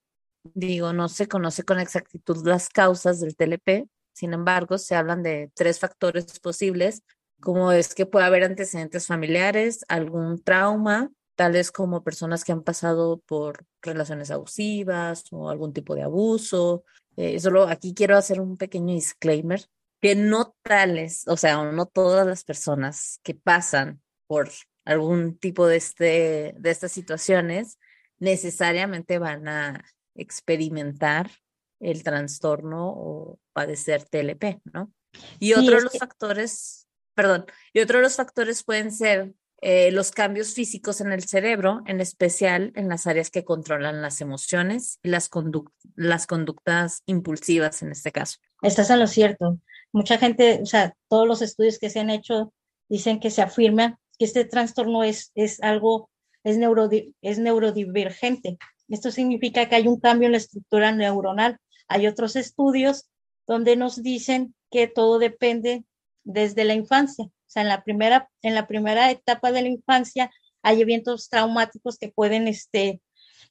digo, 0.55 0.93
no 0.93 1.09
se 1.09 1.27
conoce 1.27 1.65
con 1.65 1.81
exactitud 1.81 2.47
las 2.47 2.69
causas 2.69 3.19
del 3.21 3.37
TLP, 3.37 3.89
sin 4.13 4.33
embargo, 4.33 4.79
se 4.79 4.95
hablan 4.95 5.23
de 5.23 5.51
tres 5.55 5.81
factores 5.81 6.39
posibles, 6.41 7.03
como 7.41 7.73
es 7.73 7.95
que 7.95 8.07
puede 8.07 8.27
haber 8.27 8.45
antecedentes 8.45 9.07
familiares, 9.07 9.85
algún 9.89 10.43
trauma 10.43 11.11
tales 11.39 11.71
como 11.71 12.03
personas 12.03 12.43
que 12.43 12.51
han 12.51 12.65
pasado 12.65 13.21
por 13.21 13.65
relaciones 13.81 14.33
abusivas 14.33 15.25
o 15.31 15.51
algún 15.51 15.73
tipo 15.73 15.95
de 15.95 16.03
abuso. 16.03 16.85
Eh, 17.17 17.39
solo 17.39 17.69
aquí 17.69 17.95
quiero 17.95 18.17
hacer 18.17 18.41
un 18.41 18.57
pequeño 18.57 18.93
disclaimer, 18.93 19.65
que 20.03 20.17
no 20.17 20.57
tales, 20.63 21.29
o 21.29 21.37
sea, 21.37 21.63
no 21.71 21.87
todas 21.87 22.27
las 22.27 22.43
personas 22.43 23.21
que 23.23 23.35
pasan 23.35 24.03
por 24.27 24.51
algún 24.85 25.39
tipo 25.39 25.69
de, 25.69 25.77
este, 25.77 26.55
de 26.59 26.71
estas 26.71 26.91
situaciones 26.91 27.79
necesariamente 28.19 29.21
van 29.21 29.47
a 29.47 29.85
experimentar 30.17 31.31
el 31.79 32.03
trastorno 32.03 32.89
o 32.89 33.39
padecer 33.53 34.03
TLP, 34.03 34.61
¿no? 34.73 34.93
Y 35.39 35.53
otros 35.53 35.79
de 35.79 35.83
los 35.83 35.99
factores, 35.99 36.89
perdón, 37.15 37.47
y 37.73 37.79
otros 37.79 37.99
de 37.99 38.03
los 38.03 38.17
factores 38.17 38.65
pueden 38.65 38.91
ser 38.91 39.35
eh, 39.61 39.91
los 39.91 40.13
cambios 40.13 40.55
físicos 40.55 41.01
en 41.01 41.11
el 41.11 41.25
cerebro, 41.25 41.83
en 41.87 42.01
especial 42.01 42.73
en 42.77 42.89
las 42.89 43.09
áreas 43.09 43.31
que 43.31 43.45
controlan 43.45 44.03
las 44.03 44.21
emociones 44.21 45.01
y 45.03 45.09
las, 45.09 45.29
conductas 45.29 47.03
impulsivas 47.07 47.83
en 47.83 47.91
este 47.91 48.13
caso. 48.13 48.39
Estás 48.63 48.91
en 48.91 49.01
lo 49.01 49.09
cierto. 49.09 49.59
Mucha 49.93 50.19
gente, 50.19 50.61
o 50.63 50.67
sea, 50.67 50.95
todos 51.09 51.27
los 51.27 51.43
estudios 51.43 51.81
que 51.81 51.91
se 51.91 51.99
han 51.99 52.11
hecho 52.11 52.53
dicen 52.89 53.19
que 53.19 53.31
se 53.31 53.43
afirma 53.43 53.99
que 54.17 54.27
este 54.27 54.45
trastorno 54.45 55.03
es, 55.03 55.33
algo, 55.61 56.09
es 56.45 56.59
neurodivergente. 56.59 58.59
Esto 58.89 59.11
significa 59.11 59.69
que 59.69 59.75
hay 59.75 59.89
un 59.89 59.99
cambio 59.99 60.27
en 60.27 60.33
la 60.33 60.39
estructura 60.39 60.93
neuronal. 60.93 61.59
Hay 61.89 62.07
otros 62.07 62.37
estudios 62.37 63.09
donde 63.47 63.75
nos 63.75 64.03
dicen 64.03 64.55
que 64.71 64.87
todo 64.87 65.19
depende 65.19 65.85
desde 66.23 66.65
la 66.65 66.75
infancia. 66.75 67.29
O 67.49 67.51
sea, 67.51 67.63
en 67.63 67.69
la 67.69 67.83
primera, 67.83 68.31
en 68.43 68.55
la 68.55 68.67
primera 68.67 69.11
etapa 69.11 69.53
de 69.53 69.63
la 69.63 69.69
infancia 69.69 70.31
hay 70.63 70.83
eventos 70.83 71.31
traumáticos 71.31 71.97
que 71.99 72.11
pueden 72.11 72.47
este, 72.47 73.01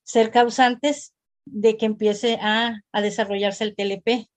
ser 0.03 0.29
causantes 0.29 1.15
de 1.45 1.77
que 1.77 1.87
empiece 1.87 2.37
a, 2.41 2.81
a 2.91 3.01
desarrollarse 3.01 3.63
el 3.63 3.75
TLP, 3.75 4.29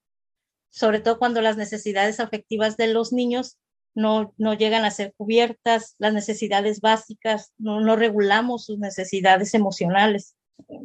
sobre 0.71 0.99
todo 0.99 1.19
cuando 1.19 1.41
las 1.41 1.57
necesidades 1.57 2.19
afectivas 2.19 2.75
de 2.75 2.87
los 2.87 3.13
niños 3.13 3.59
no, 3.93 4.33
no 4.37 4.53
llegan 4.55 4.83
a 4.83 4.91
ser 4.91 5.13
cubiertas, 5.15 5.95
las 5.99 6.13
necesidades 6.13 6.81
básicas, 6.81 7.53
no, 7.59 7.81
no 7.81 7.95
regulamos 7.95 8.65
sus 8.65 8.79
necesidades 8.79 9.53
emocionales 9.53 10.35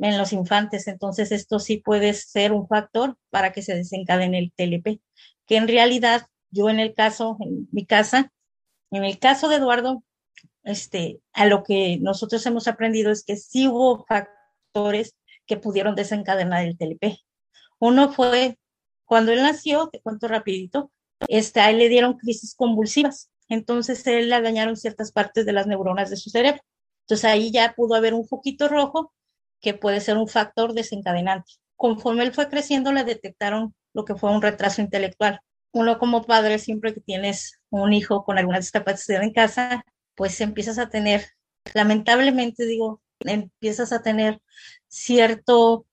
en 0.03 0.19
los 0.19 0.33
infantes. 0.33 0.87
Entonces, 0.89 1.33
esto 1.33 1.61
sí 1.61 1.79
puede 1.79 2.13
ser 2.13 2.53
un 2.53 2.67
factor 2.67 3.17
para 3.31 3.53
que 3.53 3.63
se 3.63 3.75
desencadene 3.75 4.39
el 4.39 4.53
TLP, 4.53 5.01
que 5.47 5.57
en 5.57 5.69
realidad 5.69 6.27
yo 6.51 6.69
en 6.69 6.81
el 6.81 6.95
caso, 6.95 7.37
en 7.41 7.69
mi 7.73 7.87
casa, 7.87 8.33
en 8.91 9.05
el 9.05 9.19
caso 9.19 9.49
de 9.49 9.57
Eduardo, 9.57 10.05
este, 10.63 11.21
a 11.33 11.47
lo 11.47 11.63
que 11.63 11.99
nosotros 12.01 12.45
hemos 12.47 12.69
aprendido 12.69 13.11
es 13.11 13.25
que 13.25 13.37
sí 13.37 13.69
hubo 13.69 14.05
factores 14.05 15.15
que 15.47 15.57
pudieron 15.57 15.95
desencadenar 15.95 16.65
el 16.65 16.77
TLP. 16.77 17.19
Uno 17.79 18.13
fue 18.13 18.59
cuando 19.05 19.33
él 19.33 19.43
nació, 19.43 19.89
te 19.89 20.01
cuento 20.01 20.29
rapidito, 20.29 20.91
este, 21.29 21.61
a 21.61 21.71
le 21.73 21.89
dieron 21.89 22.19
crisis 22.19 22.55
convulsivas, 22.55 23.31
entonces 23.49 24.07
él 24.07 24.29
le 24.29 24.41
dañaron 24.41 24.77
ciertas 24.77 25.13
partes 25.13 25.47
de 25.47 25.53
las 25.53 25.67
neuronas 25.67 26.11
de 26.11 26.17
su 26.17 26.31
cerebro. 26.31 26.61
Entonces 27.03 27.25
ahí 27.25 27.53
ya 27.53 27.75
pudo 27.77 27.95
haber 27.95 28.15
un 28.15 28.27
foquito 28.27 28.69
rojo 28.69 29.13
que 29.61 29.75
puede 29.75 30.01
ser 30.01 30.17
un 30.17 30.29
factor 30.29 30.73
desencadenante. 30.75 31.53
Conforme 31.77 32.25
él 32.25 32.35
fue 32.35 32.49
creciendo, 32.49 32.93
le 32.93 33.05
detectaron 33.05 33.75
lo 33.95 34.05
que 34.05 34.17
fue 34.17 34.33
un 34.33 34.43
retraso 34.43 34.83
intelectual 34.83 35.41
uno 35.77 35.99
como 35.99 36.25
padre, 36.25 36.59
siempre 36.59 36.95
que 36.95 37.01
tienes 37.01 37.56
un 37.71 37.93
hijo 37.93 38.25
con 38.25 38.39
alguna 38.39 38.59
discapacidad 38.59 39.23
en 39.23 39.33
casa, 39.33 39.85
pues 40.15 40.41
empiezas 40.41 40.79
a 40.79 40.89
tener, 40.89 41.27
lamentablemente 41.75 42.65
digo, 42.65 43.03
empiezas 43.21 43.93
a 43.93 44.03
tener 44.03 44.41
cierto, 44.89 45.87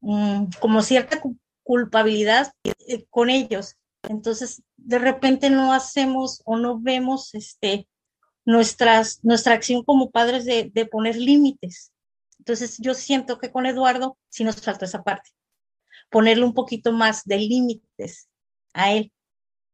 mm, 0.00 0.46
como 0.60 0.82
cierta 0.82 1.20
culpabilidad 1.62 2.52
eh, 2.64 3.06
con 3.10 3.30
ellos. 3.30 3.76
Entonces, 4.08 4.62
de 4.76 4.98
repente 4.98 5.50
no 5.50 5.72
hacemos 5.72 6.42
o 6.44 6.56
no 6.56 6.80
vemos 6.80 7.34
este, 7.34 7.88
nuestras, 8.44 9.24
nuestra 9.24 9.54
acción 9.54 9.82
como 9.84 10.10
padres 10.10 10.44
de, 10.44 10.70
de 10.72 10.86
poner 10.86 11.16
límites. 11.16 11.92
Entonces, 12.38 12.78
yo 12.78 12.94
siento 12.94 13.38
que 13.38 13.50
con 13.50 13.66
Eduardo 13.66 14.16
sí 14.28 14.44
nos 14.44 14.56
falta 14.60 14.84
esa 14.84 15.02
parte, 15.02 15.30
ponerle 16.10 16.44
un 16.44 16.54
poquito 16.54 16.92
más 16.92 17.24
de 17.24 17.38
límites 17.38 18.28
a 18.72 18.92
él 18.92 19.12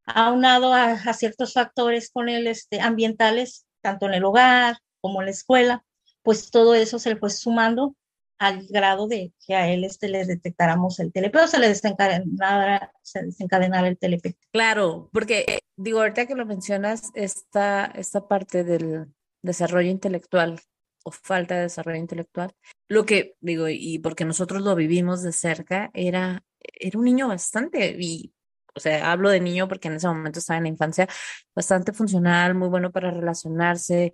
aunado 0.07 0.73
a, 0.73 0.93
a 0.93 1.13
ciertos 1.13 1.53
factores 1.53 2.11
con 2.11 2.29
el 2.29 2.47
este, 2.47 2.81
ambientales, 2.81 3.67
tanto 3.81 4.07
en 4.07 4.15
el 4.15 4.25
hogar 4.25 4.79
como 5.01 5.21
en 5.21 5.27
la 5.27 5.33
escuela, 5.33 5.85
pues 6.23 6.51
todo 6.51 6.75
eso 6.75 6.99
se 6.99 7.11
le 7.11 7.17
fue 7.17 7.31
sumando 7.31 7.97
al 8.43 8.67
grado 8.69 9.07
de 9.07 9.33
que 9.47 9.55
a 9.55 9.69
él 9.69 9.85
este, 9.85 10.09
le 10.09 10.25
detectáramos 10.25 10.99
el 10.99 11.13
TLP 11.13 11.37
o 11.37 11.47
se 11.47 11.61
le 11.61 11.69
desencadenara, 11.69 12.93
se 13.01 13.23
desencadenara 13.23 13.87
el 13.87 13.99
TLP. 13.99 14.37
Claro, 14.51 15.09
porque 15.13 15.61
digo, 15.77 16.01
ahorita 16.01 16.27
que 16.27 16.35
lo 16.35 16.45
mencionas, 16.45 17.11
esta, 17.15 17.87
esta 17.95 18.27
parte 18.27 18.65
del 18.65 19.07
desarrollo 19.43 19.91
intelectual 19.91 20.61
o 21.05 21.13
falta 21.13 21.55
de 21.55 21.63
desarrollo 21.63 21.99
intelectual, 21.99 22.53
lo 22.89 23.07
que 23.07 23.37
digo, 23.41 23.69
y 23.69 24.01
porque 24.01 24.25
nosotros 24.25 24.63
lo 24.63 24.75
vivimos 24.75 25.23
de 25.23 25.33
cerca, 25.33 25.91
era, 25.95 26.45
era 26.61 26.99
un 26.99 27.05
niño 27.05 27.29
bastante, 27.29 27.97
y 27.99 28.33
o 28.75 28.81
sea, 28.81 29.13
hablo 29.13 29.31
de 29.31 29.41
niño 29.41 29.69
porque 29.69 29.89
en 29.89 29.95
ese 29.95 30.09
momento 30.09 30.39
estaba 30.39 30.59
en 30.59 30.65
la 30.65 30.69
infancia, 30.71 31.09
bastante 31.55 31.93
funcional, 31.93 32.55
muy 32.55 32.69
bueno 32.69 32.91
para 32.91 33.11
relacionarse, 33.11 34.13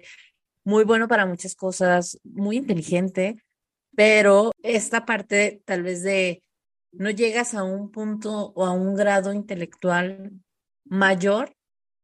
muy 0.64 0.84
bueno 0.84 1.08
para 1.08 1.26
muchas 1.26 1.54
cosas, 1.54 2.18
muy 2.24 2.56
inteligente, 2.58 3.42
pero 3.94 4.52
esta 4.62 5.04
parte 5.06 5.62
tal 5.64 5.82
vez 5.82 6.02
de 6.02 6.42
no 6.92 7.10
llegas 7.10 7.54
a 7.54 7.62
un 7.64 7.90
punto 7.90 8.52
o 8.54 8.64
a 8.64 8.72
un 8.72 8.94
grado 8.94 9.32
intelectual 9.32 10.32
mayor, 10.84 11.54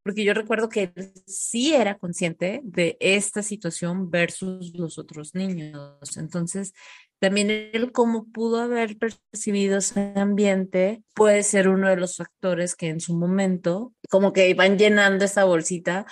porque 0.03 0.25
yo 0.25 0.35
recuerdo 0.35 0.69
que 0.69 0.93
él 0.95 1.13
sí 1.27 1.75
era 1.75 1.97
consciente 1.97 2.61
de 2.65 2.97
esta 3.01 3.43
situación 3.43 4.11
versus 4.11 4.75
los 4.75 4.99
otros 4.99 5.35
niños. 5.35 6.17
Entonces, 6.17 6.75
también 7.25 7.71
el 7.73 7.91
cómo 7.91 8.27
pudo 8.31 8.61
haber 8.61 8.99
percibido 8.99 9.79
ese 9.79 10.13
ambiente 10.15 11.03
puede 11.15 11.43
ser 11.43 11.71
uno 11.71 11.89
de 11.89 11.97
los 11.97 12.19
factores 12.19 12.77
que 12.77 12.89
en 12.89 13.01
su 13.01 13.17
momento 13.17 13.95
como 14.11 14.35
que 14.35 14.51
iban 14.51 14.77
llenando 14.77 15.25
esa 15.25 15.45
bolsita 15.45 16.05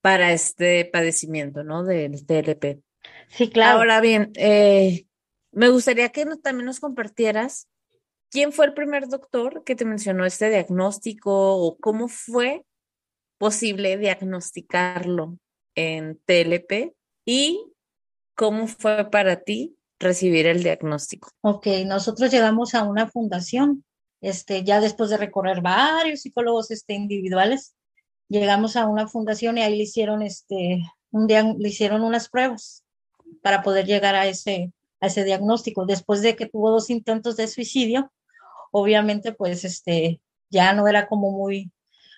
para 0.00 0.32
este 0.32 0.84
padecimiento, 0.84 1.62
¿no? 1.62 1.84
Del 1.84 2.26
TLP. 2.26 2.82
Sí, 3.28 3.50
claro. 3.50 3.78
Ahora 3.78 4.00
bien, 4.00 4.32
eh, 4.34 5.06
me 5.52 5.68
gustaría 5.68 6.08
que 6.08 6.26
también 6.42 6.66
nos 6.66 6.80
compartieras 6.80 7.68
quién 8.28 8.50
fue 8.52 8.66
el 8.66 8.74
primer 8.74 9.06
doctor 9.06 9.62
que 9.62 9.76
te 9.76 9.84
mencionó 9.84 10.26
este 10.26 10.50
diagnóstico 10.50 11.54
o 11.54 11.78
cómo 11.78 12.08
fue 12.08 12.64
posible 13.38 13.96
diagnosticarlo 13.96 15.38
en 15.76 16.18
TLP 16.26 16.96
y 17.24 17.72
cómo 18.34 18.66
fue 18.66 19.08
para 19.08 19.36
ti 19.36 19.77
recibir 19.98 20.46
el 20.46 20.62
diagnóstico? 20.62 21.30
Ok, 21.40 21.66
nosotros 21.86 22.30
llegamos 22.30 22.74
a 22.74 22.84
una 22.84 23.08
fundación, 23.08 23.84
este, 24.20 24.64
ya 24.64 24.80
después 24.80 25.10
de 25.10 25.16
recorrer 25.16 25.60
varios 25.60 26.22
psicólogos 26.22 26.70
este, 26.70 26.94
individuales, 26.94 27.74
llegamos 28.28 28.76
a 28.76 28.86
una 28.86 29.08
fundación 29.08 29.58
y 29.58 29.62
ahí 29.62 29.76
le 29.76 29.84
hicieron, 29.84 30.22
este, 30.22 30.82
un 31.10 31.26
le 31.26 31.68
hicieron 31.68 32.02
unas 32.02 32.28
pruebas 32.28 32.84
para 33.42 33.62
poder 33.62 33.86
llegar 33.86 34.14
a 34.14 34.26
ese, 34.26 34.72
a 35.00 35.06
ese 35.06 35.24
diagnóstico. 35.24 35.86
Después 35.86 36.22
de 36.22 36.36
que 36.36 36.46
tuvo 36.46 36.70
dos 36.70 36.90
intentos 36.90 37.36
de 37.36 37.48
suicidio, 37.48 38.12
obviamente, 38.70 39.32
pues, 39.32 39.64
este, 39.64 40.20
ya 40.50 40.72
no 40.72 40.88
era 40.88 41.06
como 41.08 41.30
muy, 41.30 41.70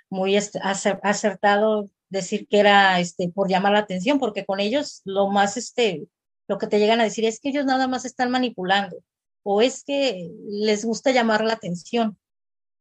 muy 0.09 0.37
acertado 0.37 1.89
decir 2.09 2.49
que 2.49 2.59
era 2.59 2.99
este, 2.99 3.29
por 3.29 3.49
llamar 3.49 3.73
la 3.73 3.79
atención, 3.81 4.19
porque 4.19 4.45
con 4.45 4.61
ellos 4.61 5.01
lo 5.05 5.29
más 5.29 5.57
este, 5.57 6.09
lo 6.51 6.59
que 6.59 6.67
te 6.67 6.81
llegan 6.81 7.01
a 7.01 7.05
decir 7.05 7.25
es 7.27 7.39
que 7.39 7.51
ellos 7.51 7.65
nada 7.65 7.87
más 7.87 8.05
están 8.05 8.29
manipulando 8.29 8.97
o 9.45 9.63
es 9.63 9.85
que 9.85 10.33
les 10.49 10.85
gusta 10.85 11.13
llamar 11.13 11.45
la 11.45 11.53
atención, 11.53 12.19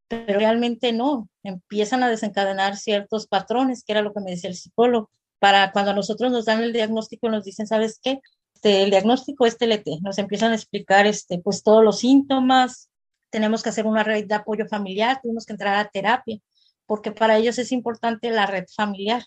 pero 0.07 0.39
realmente 0.39 0.91
no, 0.91 1.29
empiezan 1.43 2.01
a 2.01 2.09
desencadenar 2.09 2.77
ciertos 2.77 3.27
patrones, 3.27 3.83
que 3.83 3.91
era 3.91 4.01
lo 4.01 4.11
que 4.11 4.21
me 4.21 4.31
decía 4.31 4.49
el 4.49 4.55
psicólogo. 4.55 5.11
Para 5.37 5.71
cuando 5.71 5.93
nosotros 5.93 6.31
nos 6.31 6.45
dan 6.45 6.63
el 6.63 6.73
diagnóstico, 6.73 7.29
nos 7.29 7.43
dicen, 7.43 7.67
¿sabes 7.67 7.99
qué? 8.01 8.19
Este, 8.55 8.81
el 8.81 8.89
diagnóstico 8.89 9.45
es 9.45 9.59
TLT, 9.59 10.01
nos 10.01 10.17
empiezan 10.17 10.51
a 10.51 10.55
explicar 10.55 11.05
este, 11.05 11.37
pues 11.37 11.61
todos 11.61 11.83
los 11.83 11.99
síntomas, 11.99 12.89
tenemos 13.29 13.61
que 13.61 13.69
hacer 13.69 13.85
una 13.85 14.03
red 14.03 14.25
de 14.25 14.33
apoyo 14.33 14.65
familiar, 14.65 15.19
tenemos 15.21 15.45
que 15.45 15.53
entrar 15.53 15.75
a 15.75 15.91
terapia, 15.91 16.39
porque 16.87 17.11
para 17.11 17.37
ellos 17.37 17.59
es 17.59 17.71
importante 17.71 18.31
la 18.31 18.47
red 18.47 18.65
familiar. 18.75 19.25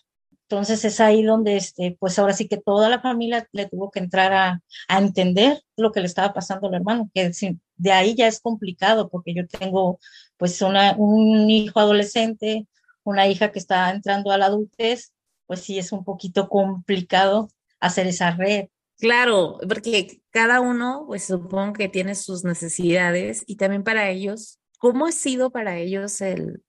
Entonces 0.53 0.85
es 0.85 0.99
ahí 0.99 1.23
donde, 1.23 1.57
este, 1.57 1.97
pues 1.99 2.19
ahora 2.19 2.33
sí 2.33 2.47
que 2.47 2.57
toda 2.57 2.87
la 2.87 3.01
familia 3.01 3.49
le 3.53 3.67
tuvo 3.67 3.89
que 3.89 3.97
entrar 3.97 4.33
a, 4.33 4.61
a 4.87 4.99
entender 4.99 5.63
lo 5.75 5.91
que 5.91 5.99
le 5.99 6.05
estaba 6.05 6.31
pasando 6.31 6.67
al 6.67 6.75
hermano, 6.75 7.09
que 7.11 7.31
de 7.77 7.91
ahí 7.91 8.13
ya 8.13 8.27
es 8.27 8.39
complicado 8.39 9.09
porque 9.09 9.33
yo 9.33 9.47
tengo 9.47 9.99
pues 10.37 10.61
una, 10.61 10.95
un 10.95 11.49
hijo 11.49 11.79
adolescente, 11.79 12.67
una 13.03 13.27
hija 13.27 13.51
que 13.51 13.57
está 13.57 13.89
entrando 13.89 14.29
a 14.29 14.37
la 14.37 14.45
adultez, 14.45 15.11
pues 15.47 15.61
sí 15.61 15.79
es 15.79 15.91
un 15.91 16.03
poquito 16.03 16.47
complicado 16.49 17.49
hacer 17.79 18.05
esa 18.05 18.29
red. 18.29 18.67
Claro, 18.99 19.57
porque 19.67 20.21
cada 20.29 20.61
uno, 20.61 21.05
pues 21.07 21.25
supongo 21.25 21.73
que 21.73 21.89
tiene 21.89 22.13
sus 22.13 22.43
necesidades 22.43 23.43
y 23.47 23.55
también 23.55 23.83
para 23.83 24.07
ellos, 24.11 24.59
¿cómo 24.77 25.07
ha 25.07 25.11
sido 25.11 25.49
para 25.49 25.79
ellos 25.79 26.21
el, 26.21 26.61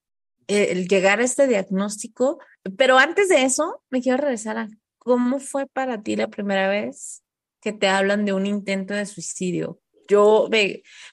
el 0.49 0.89
llegar 0.89 1.21
a 1.21 1.25
este 1.25 1.47
diagnóstico? 1.47 2.39
Pero 2.77 2.99
antes 2.99 3.29
de 3.29 3.43
eso, 3.43 3.83
me 3.91 4.01
quiero 4.01 4.19
regresar 4.19 4.59
a 4.59 4.69
cómo 4.99 5.39
fue 5.39 5.67
para 5.67 6.03
ti 6.03 6.17
la 6.17 6.29
primera 6.29 6.69
vez 6.69 7.23
que 7.61 7.73
te 7.73 7.89
hablan 7.89 8.25
de 8.25 8.33
un 8.33 8.47
intento 8.47 8.95
de 8.95 9.07
suicidio. 9.07 9.81
Yo, 10.09 10.49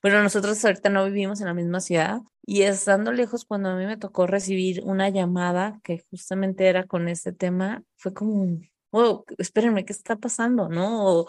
bueno, 0.02 0.22
nosotros 0.22 0.64
ahorita 0.66 0.90
no 0.90 1.06
vivimos 1.06 1.40
en 1.40 1.48
la 1.48 1.54
misma 1.54 1.80
ciudad 1.80 2.22
y 2.46 2.64
estando 2.64 3.14
lejos, 3.14 3.46
cuando 3.46 3.70
a 3.70 3.76
mí 3.76 3.86
me 3.86 3.98
tocó 3.98 4.28
recibir 4.28 4.82
una 4.84 5.10
llamada 5.10 5.80
que 5.84 6.04
justamente 6.10 6.68
era 6.68 6.86
con 6.86 7.08
este 7.08 7.32
tema, 7.32 7.84
fue 7.96 8.14
como 8.14 8.60
oh, 8.92 9.26
espérenme, 9.38 9.86
¿qué 9.86 9.94
está 9.94 10.16
pasando? 10.18 10.70
¿No? 10.70 11.06
O, 11.06 11.28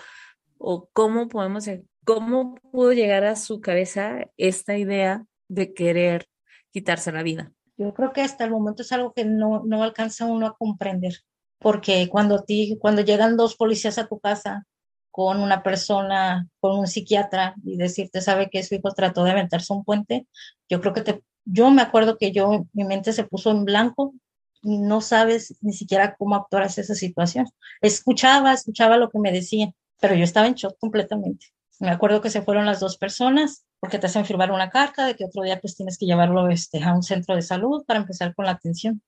o 0.58 0.88
cómo 0.92 1.28
podemos, 1.28 1.68
cómo 2.04 2.56
pudo 2.72 2.92
llegar 2.92 3.24
a 3.24 3.36
su 3.36 3.60
cabeza 3.60 4.26
esta 4.36 4.76
idea 4.76 5.24
de 5.48 5.72
querer 5.72 6.28
quitarse 6.72 7.12
la 7.12 7.22
vida. 7.22 7.52
Yo 7.76 7.94
creo 7.94 8.12
que 8.12 8.22
hasta 8.22 8.44
el 8.44 8.50
momento 8.50 8.82
es 8.82 8.92
algo 8.92 9.12
que 9.12 9.24
no, 9.24 9.62
no 9.64 9.82
alcanza 9.82 10.26
uno 10.26 10.46
a 10.46 10.56
comprender, 10.56 11.14
porque 11.58 12.08
cuando, 12.08 12.42
ti, 12.44 12.76
cuando 12.80 13.02
llegan 13.02 13.36
dos 13.36 13.56
policías 13.56 13.98
a 13.98 14.06
tu 14.06 14.18
casa 14.20 14.66
con 15.10 15.40
una 15.40 15.62
persona, 15.62 16.48
con 16.60 16.78
un 16.78 16.86
psiquiatra 16.86 17.54
y 17.64 17.76
decirte, 17.76 18.20
sabe 18.20 18.48
que 18.50 18.62
su 18.62 18.74
hijo 18.74 18.90
trató 18.92 19.24
de 19.24 19.32
aventarse 19.32 19.72
un 19.72 19.84
puente, 19.84 20.26
yo 20.68 20.80
creo 20.80 20.94
que 20.94 21.02
te, 21.02 21.22
yo 21.44 21.70
me 21.70 21.82
acuerdo 21.82 22.18
que 22.18 22.32
yo, 22.32 22.66
mi 22.72 22.84
mente 22.84 23.12
se 23.12 23.24
puso 23.24 23.50
en 23.50 23.64
blanco 23.64 24.14
y 24.62 24.78
no 24.78 25.00
sabes 25.00 25.56
ni 25.60 25.72
siquiera 25.72 26.14
cómo 26.16 26.36
actuar 26.36 26.64
hacia 26.64 26.82
esa 26.82 26.94
situación. 26.94 27.46
Escuchaba, 27.80 28.52
escuchaba 28.52 28.96
lo 28.96 29.10
que 29.10 29.18
me 29.18 29.32
decían, 29.32 29.74
pero 30.00 30.14
yo 30.14 30.24
estaba 30.24 30.46
en 30.46 30.54
shock 30.54 30.78
completamente. 30.78 31.46
Me 31.80 31.90
acuerdo 31.90 32.20
que 32.20 32.30
se 32.30 32.42
fueron 32.42 32.66
las 32.66 32.80
dos 32.80 32.96
personas 32.96 33.64
porque 33.80 33.98
te 33.98 34.06
hacen 34.06 34.24
firmar 34.24 34.52
una 34.52 34.70
carta 34.70 35.06
de 35.06 35.16
que 35.16 35.24
otro 35.24 35.42
día 35.42 35.60
pues 35.60 35.74
tienes 35.74 35.98
que 35.98 36.06
llevarlo 36.06 36.48
este, 36.48 36.82
a 36.82 36.94
un 36.94 37.02
centro 37.02 37.34
de 37.34 37.42
salud 37.42 37.84
para 37.86 38.00
empezar 38.00 38.34
con 38.34 38.46
la 38.46 38.52
atención. 38.52 39.02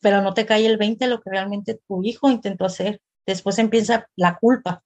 Pero 0.00 0.22
no 0.22 0.34
te 0.34 0.46
cae 0.46 0.66
el 0.66 0.76
20 0.76 1.06
lo 1.08 1.20
que 1.20 1.30
realmente 1.30 1.80
tu 1.88 2.02
hijo 2.04 2.30
intentó 2.30 2.64
hacer. 2.66 3.00
Después 3.26 3.58
empieza 3.58 4.08
la 4.16 4.38
culpa, 4.38 4.84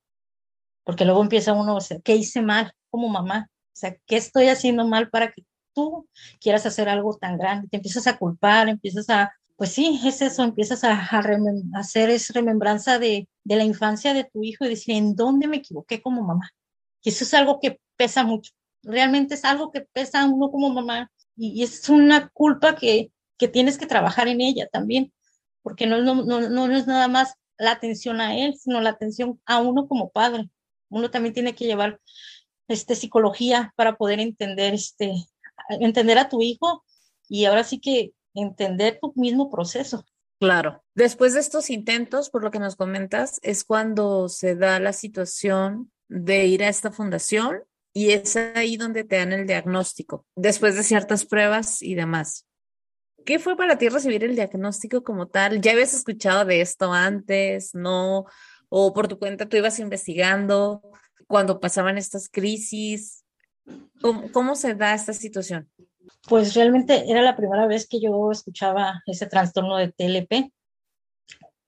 porque 0.85 1.05
luego 1.05 1.23
empieza 1.23 1.53
uno 1.53 1.73
a 1.73 1.75
decir, 1.81 2.01
¿qué 2.03 2.17
hice 2.17 2.43
mal 2.43 2.73
como 2.91 3.09
mamá? 3.09 3.49
O 3.51 3.77
sea, 3.77 3.97
¿qué 4.07 4.17
estoy 4.17 4.49
haciendo 4.49 4.87
mal 4.87 5.11
para 5.11 5.33
que 5.33 5.45
tú 5.75 6.09
quieras 6.41 6.67
hacer 6.67 6.89
algo 6.89 7.17
tan 7.17 7.39
grande? 7.39 7.69
Te 7.69 7.77
empiezas 7.77 8.07
a 8.07 8.17
culpar, 8.19 8.69
empiezas 8.69 9.11
a 9.11 9.33
pues 9.63 9.75
sí, 9.75 10.01
es 10.05 10.21
eso, 10.23 10.43
empiezas 10.43 10.83
a, 10.83 11.09
hacer 11.75 12.11
esa 12.11 12.33
remembranza 12.35 12.99
de, 12.99 13.29
la 13.45 13.63
infancia 13.63 14.13
de 14.13 14.25
tu 14.25 14.43
hijo 14.43 14.65
y 14.65 14.71
decir, 14.71 14.97
¿en 14.97 15.15
dónde 15.15 15.47
me 15.47 15.59
equivoqué 15.59 16.03
como 16.03 16.23
mamá? 16.23 16.51
Y 17.03 17.11
eso 17.11 17.25
es 17.25 17.35
algo 17.35 17.61
que 17.61 17.81
pesa 17.97 18.25
mucho, 18.25 18.53
realmente 18.83 19.35
es 19.35 19.45
algo 19.45 19.71
que 19.71 19.83
pesa 19.83 20.27
uno 20.27 20.51
como 20.51 20.71
mamá 20.71 21.11
y, 21.37 21.63
es 21.63 21.89
una 21.89 22.29
culpa 22.29 22.77
que, 22.77 23.11
tienes 23.53 23.77
que 23.77 23.87
trabajar 23.87 24.29
en 24.29 24.41
ella 24.41 24.69
también, 24.71 25.13
porque 25.63 25.85
no, 25.85 26.01
no, 26.01 26.15
no, 26.15 26.49
no 26.49 26.77
es 26.77 26.87
nada 26.87 27.09
más 27.09 27.35
la 27.59 27.73
atención 27.73 28.21
a 28.21 28.37
él, 28.37 28.55
sino 28.57 28.81
la 28.81 28.91
atención 28.91 29.41
a 29.47 29.59
uno 29.59 29.89
como 29.89 30.11
padre. 30.11 30.49
Uno 30.91 31.11
también 31.11 31.35
tiene 31.35 31.53
que 31.57 31.65
llevar 31.65 32.01
este, 32.69 32.95
psicología 32.95 33.73
para 33.75 33.97
poder 33.97 34.21
entender, 34.21 34.75
este, 34.75 35.13
entender 35.71 36.19
a 36.19 36.29
tu 36.29 36.41
hijo 36.41 36.85
y 37.29 37.47
ahora 37.47 37.65
sí 37.65 37.81
que 37.81 38.13
entender 38.35 39.01
tu 39.03 39.13
mismo 39.17 39.51
proceso. 39.51 40.05
Claro. 40.39 40.83
Después 40.95 41.35
de 41.35 41.41
estos 41.41 41.69
intentos, 41.69 42.31
por 42.31 42.45
lo 42.45 42.53
que 42.53 42.61
nos 42.61 42.77
comentas, 42.77 43.41
es 43.43 43.65
cuando 43.65 44.29
se 44.29 44.55
da 44.55 44.79
la 44.79 44.93
situación 44.93 45.91
de 46.13 46.47
ir 46.47 46.63
a 46.63 46.69
esta 46.69 46.93
fundación 46.93 47.63
y 47.93 48.11
es 48.11 48.37
ahí 48.37 48.77
donde 48.77 49.05
te 49.05 49.17
dan 49.17 49.33
el 49.33 49.47
diagnóstico, 49.47 50.27
después 50.35 50.77
de 50.77 50.83
ciertas 50.83 51.25
pruebas 51.25 51.83
y 51.83 51.95
demás. 51.95 52.47
¿Qué 53.25 53.39
fue 53.39 53.57
para 53.57 53.79
ti 53.79 53.89
recibir 53.89 54.25
el 54.25 54.35
diagnóstico 54.35 55.05
como 55.05 55.29
tal? 55.29 55.61
¿Ya 55.61 55.73
habías 55.73 55.95
escuchado 55.95 56.45
de 56.45 56.61
esto 56.61 56.93
antes? 56.93 57.75
¿No? 57.75 58.25
¿O 58.69 58.93
por 58.93 59.07
tu 59.09 59.19
cuenta 59.19 59.49
tú 59.49 59.57
ibas 59.57 59.79
investigando 59.79 60.83
cuando 61.29 61.61
pasaban 61.61 61.99
estas 61.99 62.29
crisis? 62.29 63.25
¿Cómo, 64.01 64.33
cómo 64.33 64.57
se 64.57 64.75
da 64.75 64.95
esta 64.95 65.13
situación? 65.13 65.71
pues 66.29 66.55
realmente 66.55 67.11
era 67.11 67.23
la 67.23 67.37
primera 67.37 67.67
vez 67.67 67.87
que 67.87 68.01
yo 68.01 68.31
escuchaba 68.31 69.03
ese 69.07 69.27
trastorno 69.27 69.77
de 69.77 69.93
TLP 69.93 70.53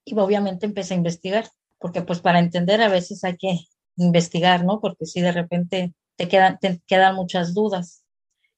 y 0.04 0.16
obviamente 0.16 0.66
empecé 0.66 0.94
a 0.94 0.98
investigar, 0.98 1.48
porque 1.78 2.02
pues 2.02 2.20
para 2.20 2.38
entender 2.38 2.80
a 2.82 2.88
veces 2.88 3.24
hay 3.24 3.36
que 3.36 3.58
investigar, 3.96 4.64
¿no? 4.64 4.80
Porque 4.80 5.06
si 5.06 5.20
de 5.20 5.32
repente 5.32 5.94
te 6.16 6.28
quedan, 6.28 6.58
te 6.58 6.80
quedan 6.86 7.14
muchas 7.14 7.54
dudas. 7.54 8.04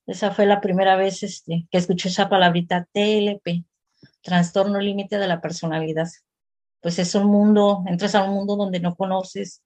Esa 0.07 0.31
fue 0.31 0.47
la 0.47 0.61
primera 0.61 0.97
vez 0.97 1.23
este, 1.23 1.67
que 1.71 1.79
escuché 1.79 2.09
esa 2.09 2.29
palabrita 2.29 2.89
TLP, 2.93 3.65
trastorno 4.23 4.81
límite 4.81 5.19
de 5.19 5.27
la 5.27 5.41
personalidad. 5.41 6.09
Pues 6.81 6.99
es 6.99 7.15
un 7.15 7.27
mundo, 7.27 7.83
entras 7.87 8.15
a 8.15 8.23
un 8.23 8.35
mundo 8.35 8.57
donde 8.57 8.81
no 8.81 8.95
conoces, 8.95 9.63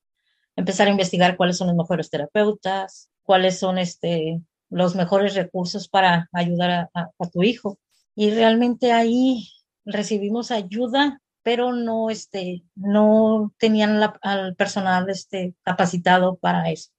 empezar 0.56 0.88
a 0.88 0.90
investigar 0.90 1.36
cuáles 1.36 1.58
son 1.58 1.68
los 1.68 1.76
mejores 1.76 2.08
terapeutas, 2.10 3.10
cuáles 3.22 3.58
son 3.58 3.78
este, 3.78 4.40
los 4.70 4.94
mejores 4.94 5.34
recursos 5.34 5.88
para 5.88 6.28
ayudar 6.32 6.90
a, 6.94 7.10
tu 7.32 7.42
hijo. 7.42 7.78
Y 8.14 8.30
realmente 8.30 8.92
ahí 8.92 9.48
recibimos 9.84 10.50
ayuda, 10.50 11.20
pero 11.42 11.72
no, 11.72 12.10
este, 12.10 12.64
no 12.74 13.52
tenían 13.58 14.00
al 14.22 14.54
personal 14.56 15.08
este, 15.08 15.54
capacitado 15.62 16.36
para 16.36 16.70
eso. 16.70 16.90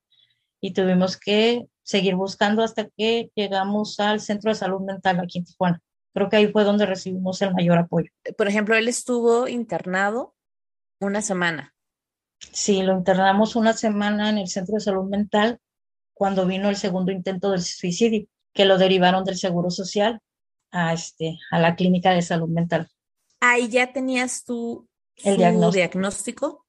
Y 0.60 0.74
tuvimos 0.74 1.18
que 1.18 1.68
seguir 1.84 2.16
buscando 2.16 2.64
hasta 2.64 2.88
que 2.90 3.32
llegamos 3.36 4.00
al 4.00 4.20
Centro 4.20 4.50
de 4.52 4.56
Salud 4.56 4.82
Mental 4.82 5.20
aquí 5.20 5.40
en 5.40 5.46
Tijuana. 5.46 5.82
Creo 6.14 6.30
que 6.30 6.38
ahí 6.38 6.48
fue 6.48 6.64
donde 6.64 6.86
recibimos 6.86 7.42
el 7.42 7.54
mayor 7.54 7.78
apoyo. 7.78 8.12
Por 8.38 8.48
ejemplo, 8.48 8.76
él 8.76 8.88
estuvo 8.88 9.48
internado 9.48 10.36
una 11.00 11.22
semana. 11.22 11.74
Sí, 12.40 12.82
lo 12.84 12.94
internamos 12.94 13.56
una 13.56 13.74
semana 13.74 14.30
en 14.30 14.38
el 14.38 14.48
Centro 14.48 14.76
de 14.76 14.82
Salud 14.82 15.10
Mental 15.10 15.60
cuando 16.14 16.46
vino 16.46 16.70
el 16.70 16.76
segundo 16.76 17.12
intento 17.12 17.52
del 17.52 17.62
suicidio, 17.62 18.28
que 18.54 18.66
lo 18.66 18.78
derivaron 18.78 19.24
del 19.24 19.38
Seguro 19.38 19.70
Social 19.70 20.20
a, 20.72 20.94
este, 20.94 21.38
a 21.50 21.60
la 21.60 21.76
clínica 21.76 22.12
de 22.12 22.22
salud 22.22 22.50
mental. 22.50 22.90
Ahí 23.42 23.68
ya 23.68 23.92
tenías 23.92 24.46
tú 24.46 24.88
el 25.18 25.38
diagnóstico. 25.72 26.66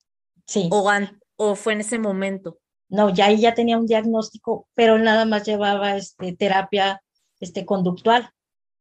Sí. 0.47 0.69
O, 0.73 0.91
o 1.37 1.55
fue 1.55 1.75
en 1.75 1.81
ese 1.81 1.99
momento. 1.99 2.59
No, 2.89 3.09
ya 3.09 3.27
ahí 3.27 3.41
ya 3.41 3.55
tenía 3.55 3.79
un 3.79 3.87
diagnóstico, 3.87 4.69
pero 4.75 4.99
nada 4.99 5.25
más 5.25 5.45
llevaba 5.45 5.97
este, 5.97 6.35
terapia 6.35 7.03
este, 7.41 7.65
conductual. 7.65 8.31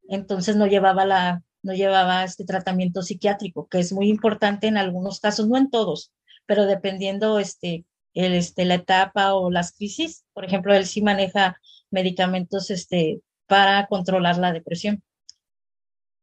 Entonces 0.10 0.56
no 0.56 0.68
llevaba 0.68 1.06
la, 1.06 1.44
no 1.64 1.74
llevaba 1.74 2.24
este 2.24 2.44
tratamiento 2.44 3.02
psiquiátrico, 3.02 3.68
que 3.68 3.80
es 3.80 3.94
muy 3.94 4.10
importante 4.10 4.68
en 4.68 4.78
algunos 4.78 5.20
casos, 5.20 5.48
no 5.48 5.58
en 5.58 5.70
todos, 5.70 6.12
pero 6.46 6.66
dependiendo 6.66 7.40
este, 7.40 7.86
el, 8.14 8.34
este, 8.34 8.66
la 8.66 8.76
etapa 8.76 9.34
o 9.36 9.50
las 9.52 9.74
crisis. 9.74 10.26
Por 10.34 10.46
ejemplo, 10.46 10.74
él 10.74 10.86
sí 10.86 11.02
maneja 11.02 11.58
medicamentos 11.90 12.70
este, 12.70 13.22
para 13.48 13.88
controlar 13.88 14.38
la 14.38 14.52
depresión, 14.52 15.04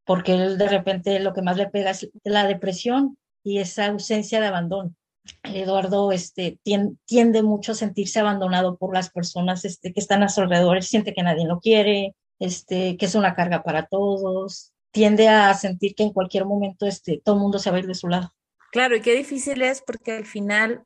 porque 0.09 0.33
él 0.33 0.57
de 0.57 0.69
repente 0.69 1.21
lo 1.21 1.35
que 1.35 1.43
más 1.43 1.59
le 1.59 1.69
pega 1.69 1.91
es 1.91 2.09
la 2.25 2.47
depresión 2.47 3.19
y 3.45 3.59
esa 3.59 3.89
ausencia 3.89 4.41
de 4.41 4.47
abandono. 4.47 4.95
Eduardo 5.43 6.13
este, 6.13 6.59
tiende, 6.63 7.43
mucho 7.43 7.73
a 7.73 7.75
sentirse 7.75 8.19
abandonado 8.19 8.79
por 8.79 8.95
las 8.95 9.11
personas 9.11 9.67
este, 9.67 9.93
que 9.93 10.01
están 10.01 10.23
a 10.23 10.31
su 10.31 10.41
alrededor, 10.41 10.83
siente 10.83 11.13
que 11.13 11.23
nadie 11.23 11.47
lo 11.47 11.61
quiere, 11.61 12.15
este, 12.39 12.97
que 12.97 13.05
es 13.05 13.15
una 13.17 13.35
carga 13.35 13.63
para 13.63 13.85
todos, 13.85 14.73
tiende 14.93 15.29
a 15.29 15.53
sentir 15.53 15.95
que 15.95 16.05
en 16.05 16.15
cualquier 16.15 16.47
momento 16.47 16.87
este, 16.87 17.21
todo 17.23 17.35
el 17.35 17.43
mundo 17.43 17.59
se 17.59 17.71
va 17.71 17.77
a 17.77 17.81
ir 17.81 17.87
de 17.87 17.95
su 17.95 18.09
lado. 18.09 18.33
Claro, 18.73 18.97
y 18.97 19.03
qué 19.03 19.15
difícil 19.15 19.61
es 19.61 19.83
porque 19.83 20.13
al 20.13 20.25
final 20.25 20.85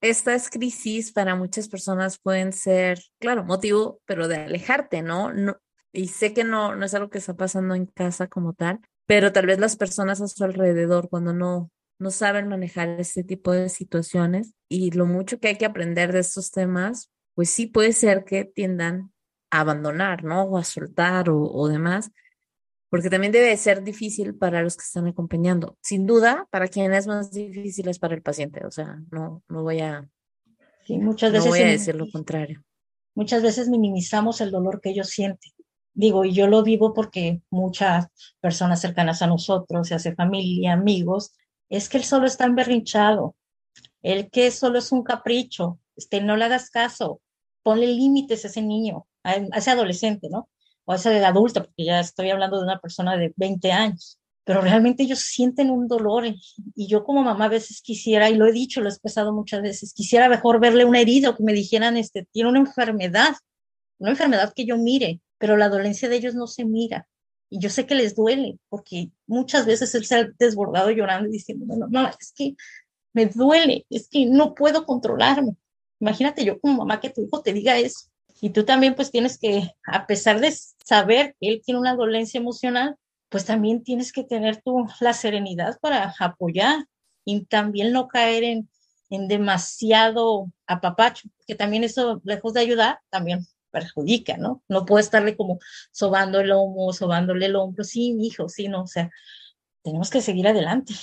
estas 0.00 0.48
crisis 0.48 1.10
para 1.10 1.34
muchas 1.34 1.68
personas 1.68 2.20
pueden 2.20 2.52
ser, 2.52 3.00
claro, 3.18 3.42
motivo, 3.42 4.00
pero 4.04 4.28
de 4.28 4.36
alejarte, 4.36 5.02
¿no? 5.02 5.32
no 5.32 5.56
y 5.92 6.08
sé 6.08 6.32
que 6.32 6.44
no, 6.44 6.76
no 6.76 6.84
es 6.84 6.94
algo 6.94 7.10
que 7.10 7.18
está 7.18 7.34
pasando 7.34 7.74
en 7.74 7.86
casa 7.86 8.28
como 8.28 8.52
tal, 8.52 8.80
pero 9.06 9.32
tal 9.32 9.46
vez 9.46 9.58
las 9.58 9.76
personas 9.76 10.20
a 10.20 10.28
su 10.28 10.44
alrededor 10.44 11.08
cuando 11.08 11.32
no, 11.32 11.70
no 11.98 12.10
saben 12.10 12.48
manejar 12.48 12.88
este 13.00 13.24
tipo 13.24 13.52
de 13.52 13.68
situaciones 13.68 14.54
y 14.68 14.90
lo 14.92 15.06
mucho 15.06 15.38
que 15.40 15.48
hay 15.48 15.56
que 15.56 15.66
aprender 15.66 16.12
de 16.12 16.20
estos 16.20 16.50
temas, 16.50 17.10
pues 17.34 17.50
sí 17.50 17.66
puede 17.66 17.92
ser 17.92 18.24
que 18.24 18.44
tiendan 18.44 19.12
a 19.50 19.60
abandonar, 19.60 20.24
¿no? 20.24 20.44
O 20.44 20.58
a 20.58 20.64
soltar 20.64 21.28
o, 21.30 21.42
o 21.42 21.68
demás 21.68 22.10
porque 22.90 23.08
también 23.08 23.32
debe 23.32 23.56
ser 23.56 23.82
difícil 23.84 24.34
para 24.34 24.62
los 24.62 24.76
que 24.76 24.82
están 24.82 25.06
acompañando. 25.06 25.78
Sin 25.80 26.06
duda, 26.06 26.48
para 26.50 26.66
quien 26.66 26.92
es 26.92 27.06
más 27.06 27.30
difícil 27.30 27.88
es 27.88 28.00
para 28.00 28.16
el 28.16 28.22
paciente, 28.22 28.66
o 28.66 28.70
sea, 28.70 29.00
no, 29.12 29.42
no 29.48 29.62
voy 29.62 29.80
a, 29.80 30.08
sí, 30.84 30.98
muchas 30.98 31.30
veces 31.32 31.46
no 31.46 31.50
voy 31.52 31.60
a 31.60 31.66
decir 31.66 31.94
lo 31.94 32.10
contrario. 32.10 32.62
Muchas 33.14 33.42
veces 33.42 33.68
minimizamos 33.68 34.40
el 34.40 34.50
dolor 34.50 34.80
que 34.80 34.90
ellos 34.90 35.08
sienten. 35.08 35.52
Digo, 36.00 36.24
y 36.24 36.32
yo 36.32 36.46
lo 36.46 36.62
vivo 36.62 36.94
porque 36.94 37.42
muchas 37.50 38.06
personas 38.40 38.80
cercanas 38.80 39.20
a 39.20 39.26
nosotros, 39.26 39.86
se 39.86 39.94
hace 39.94 40.14
familia, 40.14 40.72
amigos, 40.72 41.32
es 41.68 41.90
que 41.90 41.98
él 41.98 42.04
solo 42.04 42.26
está 42.26 42.46
emberrinchado, 42.46 43.36
el 44.00 44.30
que 44.30 44.50
solo 44.50 44.78
es 44.78 44.92
un 44.92 45.02
capricho, 45.02 45.78
este, 45.96 46.22
no 46.22 46.38
le 46.38 46.46
hagas 46.46 46.70
caso, 46.70 47.20
ponle 47.62 47.86
límites 47.86 48.46
a 48.46 48.48
ese 48.48 48.62
niño, 48.62 49.06
a 49.24 49.34
ese 49.58 49.72
adolescente, 49.72 50.30
¿no? 50.30 50.48
o 50.86 50.94
esa 50.94 51.10
de 51.10 51.22
adulta, 51.22 51.64
porque 51.64 51.84
ya 51.84 52.00
estoy 52.00 52.30
hablando 52.30 52.56
de 52.56 52.64
una 52.64 52.80
persona 52.80 53.18
de 53.18 53.34
20 53.36 53.70
años, 53.70 54.18
pero 54.44 54.62
realmente 54.62 55.02
ellos 55.02 55.18
sienten 55.18 55.70
un 55.70 55.86
dolor 55.86 56.24
y 56.26 56.86
yo 56.86 57.04
como 57.04 57.22
mamá 57.22 57.44
a 57.44 57.48
veces 57.48 57.82
quisiera, 57.82 58.30
y 58.30 58.36
lo 58.36 58.46
he 58.46 58.52
dicho, 58.52 58.80
lo 58.80 58.88
he 58.88 58.90
expresado 58.90 59.34
muchas 59.34 59.60
veces, 59.60 59.92
quisiera 59.92 60.30
mejor 60.30 60.60
verle 60.60 60.86
una 60.86 61.00
herida 61.00 61.28
o 61.28 61.36
que 61.36 61.44
me 61.44 61.52
dijeran, 61.52 61.98
este, 61.98 62.26
tiene 62.32 62.48
una 62.48 62.60
enfermedad, 62.60 63.34
una 63.98 64.12
enfermedad 64.12 64.54
que 64.56 64.64
yo 64.64 64.78
mire, 64.78 65.20
pero 65.40 65.56
la 65.56 65.70
dolencia 65.70 66.08
de 66.08 66.16
ellos 66.16 66.34
no 66.34 66.46
se 66.46 66.66
mira. 66.66 67.08
Y 67.48 67.58
yo 67.60 67.70
sé 67.70 67.86
que 67.86 67.94
les 67.94 68.14
duele, 68.14 68.58
porque 68.68 69.10
muchas 69.26 69.64
veces 69.66 69.92
él 69.94 70.04
se 70.04 70.14
ha 70.14 70.28
desbordado 70.38 70.90
llorando 70.90 71.28
y 71.28 71.32
diciendo, 71.32 71.64
no, 71.66 71.88
no, 71.88 72.08
es 72.08 72.32
que 72.36 72.54
me 73.14 73.26
duele, 73.26 73.86
es 73.88 74.08
que 74.08 74.26
no 74.26 74.54
puedo 74.54 74.84
controlarme. 74.84 75.56
Imagínate 75.98 76.44
yo 76.44 76.60
como 76.60 76.76
mamá 76.76 77.00
que 77.00 77.08
tu 77.10 77.22
hijo 77.22 77.42
te 77.42 77.54
diga 77.54 77.78
eso. 77.78 78.08
Y 78.42 78.50
tú 78.50 78.64
también 78.64 78.94
pues 78.94 79.10
tienes 79.10 79.38
que, 79.38 79.70
a 79.84 80.06
pesar 80.06 80.40
de 80.40 80.54
saber 80.84 81.34
que 81.40 81.48
él 81.48 81.62
tiene 81.64 81.80
una 81.80 81.96
dolencia 81.96 82.38
emocional, 82.38 82.96
pues 83.30 83.46
también 83.46 83.82
tienes 83.82 84.12
que 84.12 84.24
tener 84.24 84.60
tú 84.62 84.86
la 85.00 85.14
serenidad 85.14 85.78
para 85.80 86.14
apoyar 86.20 86.84
y 87.24 87.46
también 87.46 87.92
no 87.92 88.08
caer 88.08 88.44
en, 88.44 88.68
en 89.08 89.26
demasiado 89.26 90.52
apapacho, 90.66 91.28
que 91.46 91.54
también 91.54 91.82
eso, 91.82 92.20
lejos 92.24 92.52
de 92.52 92.60
ayudar, 92.60 93.00
también 93.08 93.46
perjudica, 93.70 94.36
¿no? 94.36 94.62
No 94.68 94.84
puede 94.84 95.02
estarle 95.02 95.36
como 95.36 95.58
sobando 95.90 96.40
el 96.40 96.48
lomo, 96.48 96.92
sobándole 96.92 97.46
el 97.46 97.56
hombro, 97.56 97.84
sí, 97.84 98.12
mi 98.12 98.26
hijo, 98.26 98.48
sí, 98.48 98.68
no, 98.68 98.82
o 98.82 98.86
sea, 98.86 99.10
tenemos 99.82 100.10
que 100.10 100.20
seguir 100.20 100.48
adelante. 100.48 100.94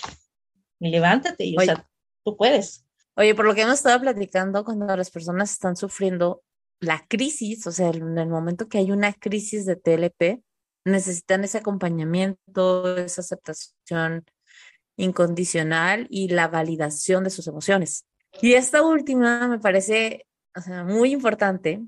Y 0.79 0.89
levántate, 0.89 1.45
y, 1.45 1.57
o 1.57 1.61
sea, 1.61 1.87
tú 2.23 2.37
puedes. 2.37 2.85
Oye, 3.15 3.33
por 3.33 3.45
lo 3.45 3.55
que 3.55 3.61
hemos 3.61 3.75
estado 3.75 3.99
platicando, 3.99 4.63
cuando 4.63 4.95
las 4.95 5.09
personas 5.09 5.51
están 5.51 5.75
sufriendo 5.75 6.43
la 6.79 7.03
crisis, 7.07 7.65
o 7.65 7.71
sea, 7.71 7.89
en 7.89 8.17
el 8.17 8.29
momento 8.29 8.67
que 8.67 8.77
hay 8.77 8.91
una 8.91 9.13
crisis 9.13 9.65
de 9.65 9.75
TLP, 9.75 10.43
necesitan 10.85 11.43
ese 11.43 11.57
acompañamiento, 11.57 12.97
esa 12.97 13.21
aceptación 13.21 14.25
incondicional 14.95 16.07
y 16.09 16.29
la 16.29 16.47
validación 16.47 17.23
de 17.23 17.31
sus 17.31 17.47
emociones. 17.47 18.05
Y 18.41 18.53
esta 18.53 18.83
última 18.83 19.47
me 19.47 19.59
parece 19.59 20.27
o 20.57 20.61
sea, 20.61 20.83
muy 20.83 21.11
importante, 21.11 21.83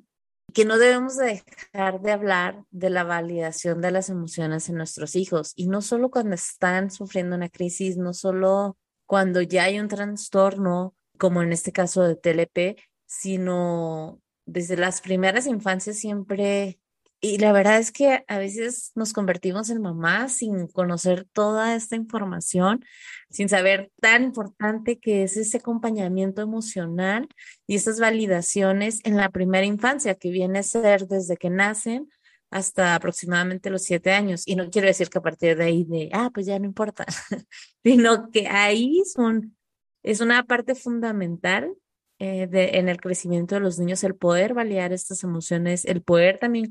que 0.54 0.66
no 0.66 0.78
debemos 0.78 1.18
dejar 1.18 2.02
de 2.02 2.12
hablar 2.12 2.64
de 2.72 2.90
la 2.90 3.04
validación 3.04 3.82
de 3.82 3.92
las 3.92 4.10
emociones 4.10 4.70
en 4.70 4.76
nuestros 4.76 5.16
hijos, 5.16 5.54
y 5.56 5.68
no 5.68 5.82
solo 5.82 6.10
cuando 6.10 6.36
están 6.36 6.92
sufriendo 6.92 7.36
una 7.36 7.50
crisis, 7.50 7.98
no 7.98 8.14
solo 8.14 8.78
cuando 9.06 9.42
ya 9.42 9.64
hay 9.64 9.80
un 9.80 9.88
trastorno, 9.88 10.96
como 11.18 11.42
en 11.42 11.52
este 11.52 11.72
caso 11.72 12.04
de 12.04 12.16
TLP, 12.16 12.80
sino 13.06 14.22
desde 14.46 14.78
las 14.78 15.02
primeras 15.02 15.48
infancias 15.48 15.98
siempre 15.98 16.80
y 17.22 17.38
la 17.38 17.52
verdad 17.52 17.80
es 17.80 17.92
que 17.92 18.24
a 18.28 18.38
veces 18.38 18.92
nos 18.96 19.12
convertimos 19.12 19.70
en 19.70 19.82
mamás 19.82 20.34
sin 20.34 20.68
conocer 20.68 21.28
toda 21.34 21.76
esta 21.76 21.98
información, 21.98 22.86
sin 23.30 23.50
saber 23.50 23.92
tan 24.00 24.24
importante 24.24 25.00
que 25.00 25.24
es 25.24 25.36
ese 25.36 25.58
acompañamiento 25.58 26.42
emocional 26.42 27.28
y 27.68 27.76
esas 27.76 28.00
validaciones 28.00 29.02
en 29.04 29.18
la 29.18 29.30
primera 29.30 29.66
infancia, 29.66 30.16
que 30.16 30.32
viene 30.32 30.60
a 30.60 30.64
ser 30.64 31.08
desde 31.08 31.36
que 31.36 31.50
nacen 31.50 32.10
hasta 32.52 32.96
aproximadamente 32.96 33.70
los 33.70 33.84
siete 33.84 34.12
años. 34.12 34.44
Y 34.48 34.56
no 34.56 34.70
quiero 34.70 34.88
decir 34.88 35.10
que 35.10 35.18
a 35.18 35.22
partir 35.22 35.58
de 35.58 35.66
ahí 35.66 35.84
de, 35.84 36.10
ah, 36.14 36.32
pues 36.34 36.46
ya 36.46 36.58
no 36.58 36.66
importa, 36.66 37.06
sino 37.84 38.32
que 38.32 38.48
ahí 38.48 39.04
son, 39.14 39.58
es 40.04 40.22
una 40.22 40.44
parte 40.44 40.74
fundamental 40.74 41.76
eh, 42.20 42.48
de, 42.48 42.78
en 42.80 42.90
el 42.90 43.00
crecimiento 43.00 43.56
de 43.56 43.62
los 43.62 43.80
niños, 43.80 44.04
el 44.04 44.14
poder 44.14 44.54
validar 44.54 44.92
estas 44.92 45.24
emociones, 45.24 45.86
el 45.86 46.02
poder 46.02 46.38
también 46.38 46.68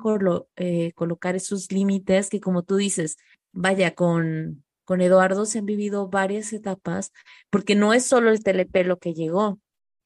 eh, 0.56 0.92
colocar 0.92 1.36
esos 1.36 1.72
límites 1.72 2.28
que 2.28 2.38
como 2.38 2.64
tú 2.64 2.76
dices, 2.76 3.16
vaya, 3.52 3.94
con, 3.94 4.62
con 4.84 5.00
Eduardo 5.00 5.46
se 5.46 5.60
han 5.60 5.64
vivido 5.66 6.08
varias 6.08 6.52
etapas, 6.52 7.12
porque 7.48 7.74
no 7.74 7.94
es 7.94 8.04
solo 8.04 8.30
el 8.30 8.42
TLP 8.44 8.84
lo 8.84 8.98
que 8.98 9.14
llegó, 9.14 9.58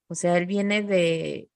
o 0.07 0.15
sea, 0.15 0.37
él 0.37 0.47
viene 0.47 0.83
de, 0.83 1.49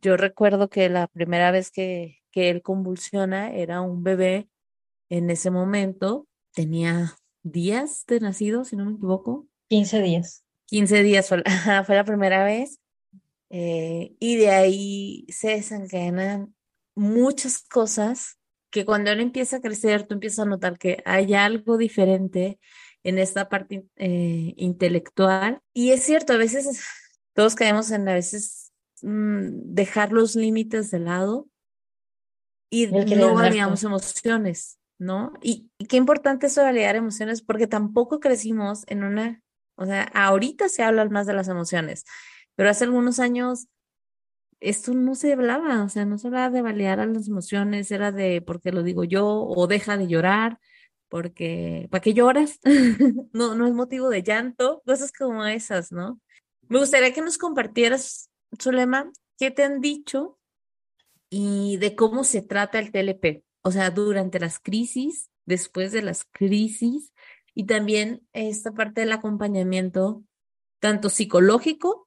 yo 0.00 0.16
recuerdo 0.16 0.68
que 0.68 0.88
la 0.88 1.08
primera 1.08 1.50
vez 1.50 1.72
que, 1.72 2.20
que 2.30 2.50
él 2.50 2.62
convulsiona 2.62 3.52
era 3.52 3.80
un 3.80 4.04
bebé 4.04 4.48
en 5.08 5.30
ese 5.30 5.50
momento, 5.50 6.28
tenía 6.52 7.16
días 7.42 8.04
de 8.06 8.20
nacido, 8.20 8.64
si 8.64 8.76
no 8.76 8.84
me 8.84 8.92
equivoco. 8.92 9.48
15 9.70 10.02
días. 10.02 10.44
15 10.66 11.02
días 11.02 11.28
fue, 11.28 11.42
fue 11.86 11.96
la 11.96 12.04
primera 12.04 12.44
vez 12.44 12.78
eh, 13.50 14.14
y 14.18 14.36
de 14.36 14.50
ahí 14.50 15.26
se 15.28 15.50
desencadenan 15.50 16.54
muchas 16.94 17.62
cosas 17.62 18.38
que 18.70 18.84
cuando 18.84 19.10
él 19.10 19.20
empieza 19.20 19.58
a 19.58 19.60
crecer, 19.60 20.04
tú 20.04 20.14
empiezas 20.14 20.40
a 20.40 20.48
notar 20.48 20.78
que 20.78 21.02
hay 21.04 21.34
algo 21.34 21.76
diferente 21.76 22.58
en 23.04 23.18
esta 23.18 23.48
parte 23.48 23.86
eh, 23.96 24.54
intelectual. 24.56 25.60
Y 25.72 25.90
es 25.90 26.02
cierto, 26.02 26.32
a 26.32 26.38
veces 26.38 26.82
todos 27.34 27.54
caemos 27.54 27.90
en 27.90 28.08
a 28.08 28.14
veces 28.14 28.72
mm, 29.02 29.74
dejar 29.74 30.12
los 30.12 30.34
límites 30.34 30.90
de 30.90 30.98
lado 30.98 31.48
y 32.70 32.88
no 32.88 33.34
validamos 33.34 33.84
emociones, 33.84 34.80
¿no? 34.98 35.32
Y, 35.40 35.70
y, 35.78 35.86
qué 35.86 35.96
importante 35.96 36.46
eso 36.46 36.60
de 36.60 36.66
validar 36.66 36.96
emociones 36.96 37.40
porque 37.40 37.68
tampoco 37.68 38.18
crecimos 38.18 38.82
en 38.88 39.04
una, 39.04 39.40
o 39.76 39.86
sea, 39.86 40.02
ahorita 40.12 40.68
se 40.68 40.82
habla 40.82 41.04
más 41.04 41.28
de 41.28 41.34
las 41.34 41.46
emociones, 41.46 42.04
pero 42.56 42.70
hace 42.70 42.84
algunos 42.84 43.18
años 43.20 43.68
esto 44.60 44.94
no 44.94 45.14
se 45.14 45.32
hablaba, 45.32 45.84
o 45.84 45.88
sea, 45.88 46.04
no 46.04 46.18
se 46.18 46.28
hablaba 46.28 46.50
de 46.50 46.62
balear 46.62 47.00
a 47.00 47.06
las 47.06 47.28
emociones, 47.28 47.90
era 47.90 48.12
de 48.12 48.40
porque 48.40 48.72
lo 48.72 48.82
digo 48.82 49.04
yo, 49.04 49.26
o 49.26 49.66
deja 49.66 49.96
de 49.96 50.06
llorar, 50.06 50.58
porque 51.08 51.86
¿para 51.90 52.00
qué 52.00 52.14
lloras? 52.14 52.60
no, 53.32 53.54
no 53.54 53.66
es 53.66 53.74
motivo 53.74 54.08
de 54.08 54.22
llanto, 54.22 54.82
cosas 54.86 55.12
como 55.12 55.44
esas, 55.44 55.92
¿no? 55.92 56.20
Me 56.68 56.78
gustaría 56.78 57.12
que 57.12 57.20
nos 57.20 57.38
compartieras, 57.38 58.30
Zulema, 58.60 59.10
qué 59.38 59.50
te 59.50 59.64
han 59.64 59.80
dicho 59.80 60.38
y 61.28 61.76
de 61.76 61.94
cómo 61.94 62.24
se 62.24 62.42
trata 62.42 62.78
el 62.78 62.90
TLP, 62.90 63.44
o 63.62 63.70
sea, 63.70 63.90
durante 63.90 64.40
las 64.40 64.60
crisis, 64.60 65.30
después 65.44 65.92
de 65.92 66.02
las 66.02 66.24
crisis, 66.24 67.12
y 67.54 67.66
también 67.66 68.26
esta 68.32 68.72
parte 68.72 69.02
del 69.02 69.12
acompañamiento, 69.12 70.24
tanto 70.80 71.10
psicológico 71.10 72.03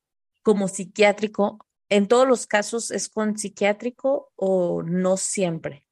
como 0.48 0.70
psiquiátrico, 0.70 1.60
¿en 1.90 2.08
todos 2.08 2.26
los 2.26 2.48
casos 2.48 2.90
es 2.92 3.10
con 3.10 3.38
psiquiátrico 3.38 4.32
o 4.38 4.82
no 4.82 5.18
siempre? 5.18 5.84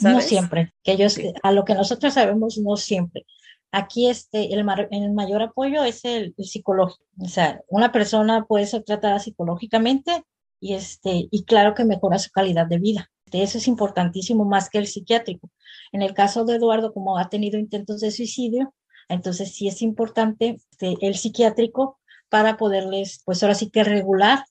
No 0.00 0.20
siempre, 0.20 0.72
que 0.84 0.92
ellos, 0.92 1.18
a 1.42 1.50
lo 1.50 1.64
que 1.64 1.74
nosotros 1.74 2.14
sabemos, 2.14 2.56
no 2.56 2.76
siempre. 2.76 3.26
Aquí 3.72 4.08
este, 4.08 4.54
el, 4.54 4.64
el 4.92 5.12
mayor 5.12 5.42
apoyo 5.42 5.82
es 5.82 6.04
el, 6.04 6.36
psicológico. 6.38 7.04
O 7.20 7.26
sea, 7.26 7.60
una 7.66 7.90
persona 7.90 8.44
puede 8.44 8.66
ser 8.66 8.84
tratada 8.84 9.18
psicológicamente 9.18 10.22
y, 10.60 10.74
este, 10.74 11.26
y 11.28 11.44
claro 11.44 11.74
que 11.74 11.84
mejora 11.84 12.20
su 12.20 12.30
calidad 12.30 12.68
de 12.68 12.78
vida. 12.78 13.10
Eso 13.32 13.58
es 13.58 13.66
importantísimo 13.66 14.44
más 14.44 14.70
que 14.70 14.78
el 14.78 14.86
psiquiátrico. 14.86 15.50
En 15.90 16.02
el 16.02 16.14
caso 16.14 16.44
de 16.44 16.54
Eduardo, 16.54 16.92
como 16.92 17.18
ha 17.18 17.28
tenido 17.28 17.58
intentos 17.58 18.02
de 18.02 18.12
suicidio, 18.12 18.72
entonces 19.08 19.52
sí 19.52 19.66
es 19.66 19.82
importante 19.82 20.58
este, 20.70 20.94
el 21.00 21.16
psiquiátrico 21.16 21.98
para 22.28 22.56
poderles, 22.56 23.22
pues 23.24 23.42
ahora 23.42 23.54
sí 23.54 23.70
que 23.70 23.84
regular 23.84 24.44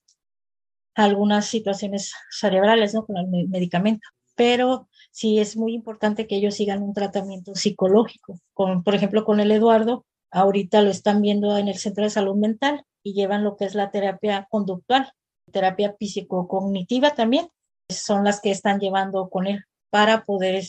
algunas 0.95 1.45
situaciones 1.45 2.13
cerebrales, 2.31 2.93
¿no? 2.93 3.05
Con 3.05 3.17
el 3.17 3.49
medicamento. 3.49 4.07
Pero 4.35 4.89
sí 5.11 5.39
es 5.39 5.57
muy 5.57 5.73
importante 5.73 6.27
que 6.27 6.37
ellos 6.37 6.55
sigan 6.55 6.83
un 6.83 6.93
tratamiento 6.93 7.55
psicológico. 7.55 8.39
Con, 8.53 8.83
por 8.83 8.95
ejemplo, 8.95 9.25
con 9.25 9.39
el 9.39 9.51
Eduardo, 9.51 10.05
ahorita 10.31 10.81
lo 10.81 10.89
están 10.89 11.21
viendo 11.21 11.57
en 11.57 11.67
el 11.67 11.77
Centro 11.77 12.03
de 12.03 12.09
Salud 12.09 12.35
Mental 12.35 12.83
y 13.03 13.13
llevan 13.13 13.43
lo 13.43 13.55
que 13.55 13.65
es 13.65 13.75
la 13.75 13.91
terapia 13.91 14.47
conductual, 14.49 15.11
terapia 15.51 15.95
físico-cognitiva 15.97 17.11
también. 17.11 17.49
Son 17.89 18.23
las 18.23 18.41
que 18.41 18.51
están 18.51 18.79
llevando 18.79 19.29
con 19.29 19.47
él 19.47 19.63
para 19.89 20.23
poder, 20.23 20.63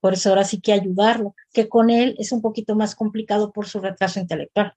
por 0.00 0.14
eso 0.14 0.30
ahora 0.30 0.44
sí 0.44 0.60
que 0.60 0.72
ayudarlo, 0.72 1.34
que 1.52 1.68
con 1.68 1.90
él 1.90 2.16
es 2.18 2.32
un 2.32 2.40
poquito 2.40 2.74
más 2.74 2.94
complicado 2.94 3.52
por 3.52 3.66
su 3.66 3.80
retraso 3.80 4.18
intelectual 4.18 4.74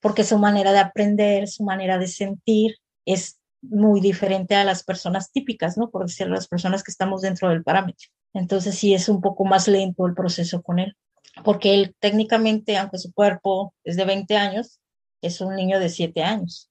porque 0.00 0.24
su 0.24 0.38
manera 0.38 0.72
de 0.72 0.78
aprender, 0.78 1.48
su 1.48 1.64
manera 1.64 1.98
de 1.98 2.08
sentir 2.08 2.76
es 3.04 3.38
muy 3.62 4.00
diferente 4.00 4.54
a 4.54 4.64
las 4.64 4.82
personas 4.82 5.32
típicas, 5.32 5.76
¿no? 5.76 5.90
Por 5.90 6.06
decirlo, 6.06 6.34
las 6.34 6.48
personas 6.48 6.82
que 6.82 6.90
estamos 6.90 7.20
dentro 7.20 7.50
del 7.50 7.62
parámetro. 7.62 8.08
Entonces 8.32 8.74
sí 8.76 8.94
es 8.94 9.08
un 9.08 9.20
poco 9.20 9.44
más 9.44 9.68
lento 9.68 10.06
el 10.06 10.14
proceso 10.14 10.62
con 10.62 10.78
él, 10.78 10.96
porque 11.44 11.74
él 11.74 11.94
técnicamente, 11.98 12.76
aunque 12.78 12.98
su 12.98 13.12
cuerpo 13.12 13.74
es 13.84 13.96
de 13.96 14.04
20 14.04 14.36
años, 14.36 14.80
es 15.20 15.40
un 15.40 15.54
niño 15.54 15.78
de 15.78 15.88
7 15.88 16.22
años, 16.22 16.70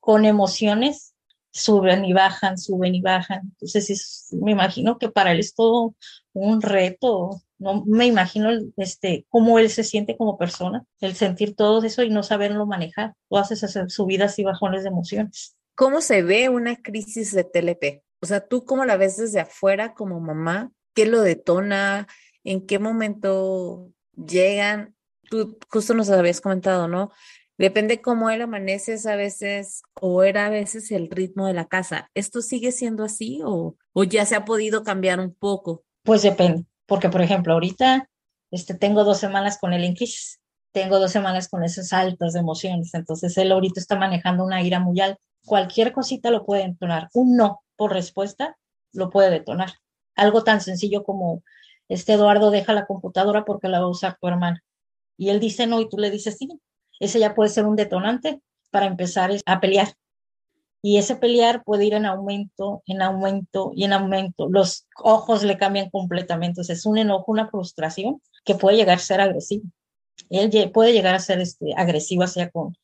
con 0.00 0.24
emociones 0.24 1.14
suben 1.50 2.04
y 2.04 2.12
bajan, 2.12 2.58
suben 2.58 2.94
y 2.94 3.00
bajan. 3.00 3.40
Entonces 3.52 4.28
me 4.40 4.52
imagino 4.52 4.98
que 4.98 5.08
para 5.08 5.32
él 5.32 5.40
es 5.40 5.54
todo 5.54 5.94
un 6.32 6.60
reto 6.60 7.40
no 7.58 7.84
me 7.84 8.06
imagino 8.06 8.50
este, 8.76 9.26
cómo 9.28 9.58
él 9.58 9.70
se 9.70 9.84
siente 9.84 10.16
como 10.16 10.38
persona, 10.38 10.84
el 11.00 11.14
sentir 11.14 11.54
todo 11.54 11.82
eso 11.84 12.02
y 12.02 12.10
no 12.10 12.22
saberlo 12.22 12.66
manejar, 12.66 13.14
haces 13.30 13.64
hacer 13.64 13.90
subidas 13.90 14.38
y 14.38 14.44
bajones 14.44 14.84
de 14.84 14.90
emociones. 14.90 15.56
¿Cómo 15.74 16.00
se 16.00 16.22
ve 16.22 16.48
una 16.48 16.76
crisis 16.76 17.32
de 17.32 17.44
TLP? 17.44 18.02
O 18.20 18.26
sea, 18.26 18.46
tú 18.46 18.64
cómo 18.64 18.84
la 18.84 18.96
ves 18.96 19.16
desde 19.16 19.40
afuera 19.40 19.94
como 19.94 20.20
mamá, 20.20 20.70
¿qué 20.94 21.06
lo 21.06 21.20
detona? 21.20 22.06
¿En 22.44 22.66
qué 22.66 22.78
momento 22.78 23.90
llegan? 24.14 24.94
Tú 25.30 25.58
justo 25.68 25.94
nos 25.94 26.10
habías 26.10 26.40
comentado, 26.40 26.88
¿no? 26.88 27.12
Depende 27.58 28.00
cómo 28.00 28.30
él 28.30 28.42
amaneces 28.42 29.04
a 29.06 29.16
veces 29.16 29.82
o 30.00 30.22
era 30.22 30.46
a 30.46 30.50
veces 30.50 30.92
el 30.92 31.10
ritmo 31.10 31.46
de 31.46 31.54
la 31.54 31.66
casa. 31.66 32.08
¿Esto 32.14 32.40
sigue 32.40 32.70
siendo 32.70 33.04
así 33.04 33.40
o, 33.44 33.76
o 33.92 34.04
ya 34.04 34.24
se 34.26 34.36
ha 34.36 34.44
podido 34.44 34.84
cambiar 34.84 35.18
un 35.18 35.34
poco? 35.34 35.84
Pues 36.04 36.22
depende 36.22 36.64
porque 36.88 37.10
por 37.10 37.20
ejemplo 37.20 37.52
ahorita 37.52 38.08
este, 38.50 38.74
tengo 38.74 39.04
dos 39.04 39.18
semanas 39.18 39.58
con 39.60 39.72
en 39.74 39.94
crisis. 39.94 40.40
tengo 40.72 40.98
dos 40.98 41.12
semanas 41.12 41.48
con 41.48 41.62
esas 41.62 41.92
altas 41.92 42.34
emociones, 42.34 42.94
entonces 42.94 43.36
él 43.38 43.52
ahorita 43.52 43.78
está 43.78 43.96
manejando 43.96 44.44
una 44.44 44.62
ira 44.62 44.80
muy 44.80 45.00
alta. 45.00 45.20
Cualquier 45.44 45.92
cosita 45.92 46.30
lo 46.30 46.44
puede 46.44 46.66
detonar. 46.66 47.08
Un 47.14 47.36
no 47.36 47.60
por 47.76 47.92
respuesta 47.92 48.56
lo 48.92 49.10
puede 49.10 49.30
detonar. 49.30 49.70
Algo 50.16 50.44
tan 50.44 50.60
sencillo 50.60 51.04
como, 51.04 51.42
este 51.88 52.14
Eduardo 52.14 52.50
deja 52.50 52.72
la 52.72 52.86
computadora 52.86 53.44
porque 53.44 53.68
la 53.68 53.80
va 53.80 53.86
a 53.86 53.90
usar 53.90 54.16
tu 54.20 54.28
hermana. 54.28 54.62
Y 55.16 55.30
él 55.30 55.40
dice 55.40 55.66
no 55.66 55.80
y 55.80 55.88
tú 55.88 55.98
le 55.98 56.10
dices 56.10 56.36
sí. 56.38 56.48
Ese 57.00 57.20
ya 57.20 57.34
puede 57.34 57.50
ser 57.50 57.66
un 57.66 57.76
detonante 57.76 58.40
para 58.70 58.86
empezar 58.86 59.30
a 59.46 59.60
pelear. 59.60 59.88
Y 60.82 60.98
ese 60.98 61.16
pelear 61.16 61.64
puede 61.64 61.86
ir 61.86 61.94
en 61.94 62.06
aumento, 62.06 62.82
en 62.86 63.02
aumento 63.02 63.72
y 63.74 63.84
en 63.84 63.92
aumento. 63.92 64.48
Los 64.48 64.86
ojos 64.96 65.42
le 65.42 65.58
cambian 65.58 65.90
completamente. 65.90 66.60
es 66.60 66.86
un 66.86 66.98
enojo, 66.98 67.32
una 67.32 67.48
frustración 67.48 68.22
que 68.44 68.54
puede 68.54 68.76
llegar 68.76 68.98
a 68.98 69.00
ser 69.00 69.20
agresivo. 69.20 69.64
Él 70.30 70.70
puede 70.72 70.92
llegar 70.92 71.14
a 71.14 71.20
ser 71.20 71.40
este, 71.40 71.74
agresivo 71.76 72.24
hacia 72.24 72.50
con, 72.50 72.76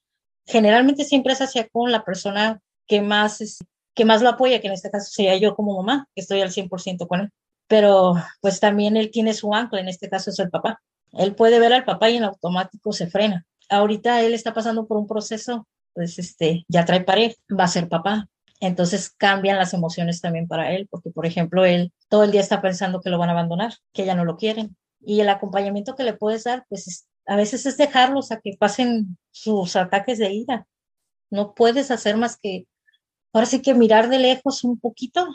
generalmente 0.46 1.04
siempre 1.04 1.32
es 1.32 1.40
hacia 1.40 1.68
con 1.68 1.90
la 1.90 2.04
persona 2.04 2.60
que 2.86 3.00
más, 3.00 3.58
que 3.94 4.04
más 4.04 4.22
lo 4.22 4.30
apoya, 4.30 4.60
que 4.60 4.68
en 4.68 4.74
este 4.74 4.90
caso 4.90 5.10
sería 5.10 5.36
yo 5.36 5.54
como 5.54 5.76
mamá, 5.76 6.08
que 6.14 6.20
estoy 6.20 6.40
al 6.40 6.50
100% 6.50 7.06
con 7.06 7.20
él. 7.20 7.30
Pero 7.66 8.14
pues 8.40 8.60
también 8.60 8.96
él 8.96 9.10
tiene 9.10 9.32
su 9.34 9.54
ancla, 9.54 9.80
en 9.80 9.88
este 9.88 10.08
caso 10.08 10.30
es 10.30 10.38
el 10.38 10.50
papá. 10.50 10.82
Él 11.12 11.34
puede 11.34 11.58
ver 11.58 11.72
al 11.72 11.84
papá 11.84 12.10
y 12.10 12.16
en 12.16 12.24
automático 12.24 12.92
se 12.92 13.06
frena. 13.06 13.46
Ahorita 13.70 14.20
él 14.22 14.34
está 14.34 14.52
pasando 14.52 14.86
por 14.86 14.98
un 14.98 15.06
proceso, 15.06 15.66
pues 15.94 16.18
este, 16.18 16.64
ya 16.68 16.84
trae 16.84 17.02
pareja, 17.02 17.34
va 17.58 17.64
a 17.64 17.68
ser 17.68 17.88
papá. 17.88 18.28
Entonces 18.60 19.10
cambian 19.10 19.58
las 19.58 19.74
emociones 19.74 20.20
también 20.20 20.48
para 20.48 20.72
él, 20.72 20.88
porque 20.90 21.10
por 21.10 21.26
ejemplo, 21.26 21.64
él 21.64 21.92
todo 22.08 22.24
el 22.24 22.30
día 22.30 22.40
está 22.40 22.62
pensando 22.62 23.00
que 23.00 23.10
lo 23.10 23.18
van 23.18 23.28
a 23.28 23.32
abandonar, 23.32 23.74
que 23.92 24.04
ya 24.04 24.14
no 24.14 24.24
lo 24.24 24.36
quieren. 24.36 24.76
Y 25.00 25.20
el 25.20 25.28
acompañamiento 25.28 25.94
que 25.96 26.04
le 26.04 26.14
puedes 26.14 26.44
dar, 26.44 26.64
pues 26.68 27.06
a 27.26 27.36
veces 27.36 27.66
es 27.66 27.76
dejarlos 27.76 28.32
a 28.32 28.40
que 28.40 28.56
pasen 28.58 29.18
sus 29.30 29.76
ataques 29.76 30.18
de 30.18 30.32
ira. 30.32 30.66
No 31.30 31.54
puedes 31.54 31.90
hacer 31.90 32.16
más 32.16 32.38
que, 32.38 32.66
ahora 33.32 33.46
sí 33.46 33.60
que 33.60 33.74
mirar 33.74 34.08
de 34.08 34.18
lejos 34.18 34.64
un 34.64 34.78
poquito, 34.78 35.26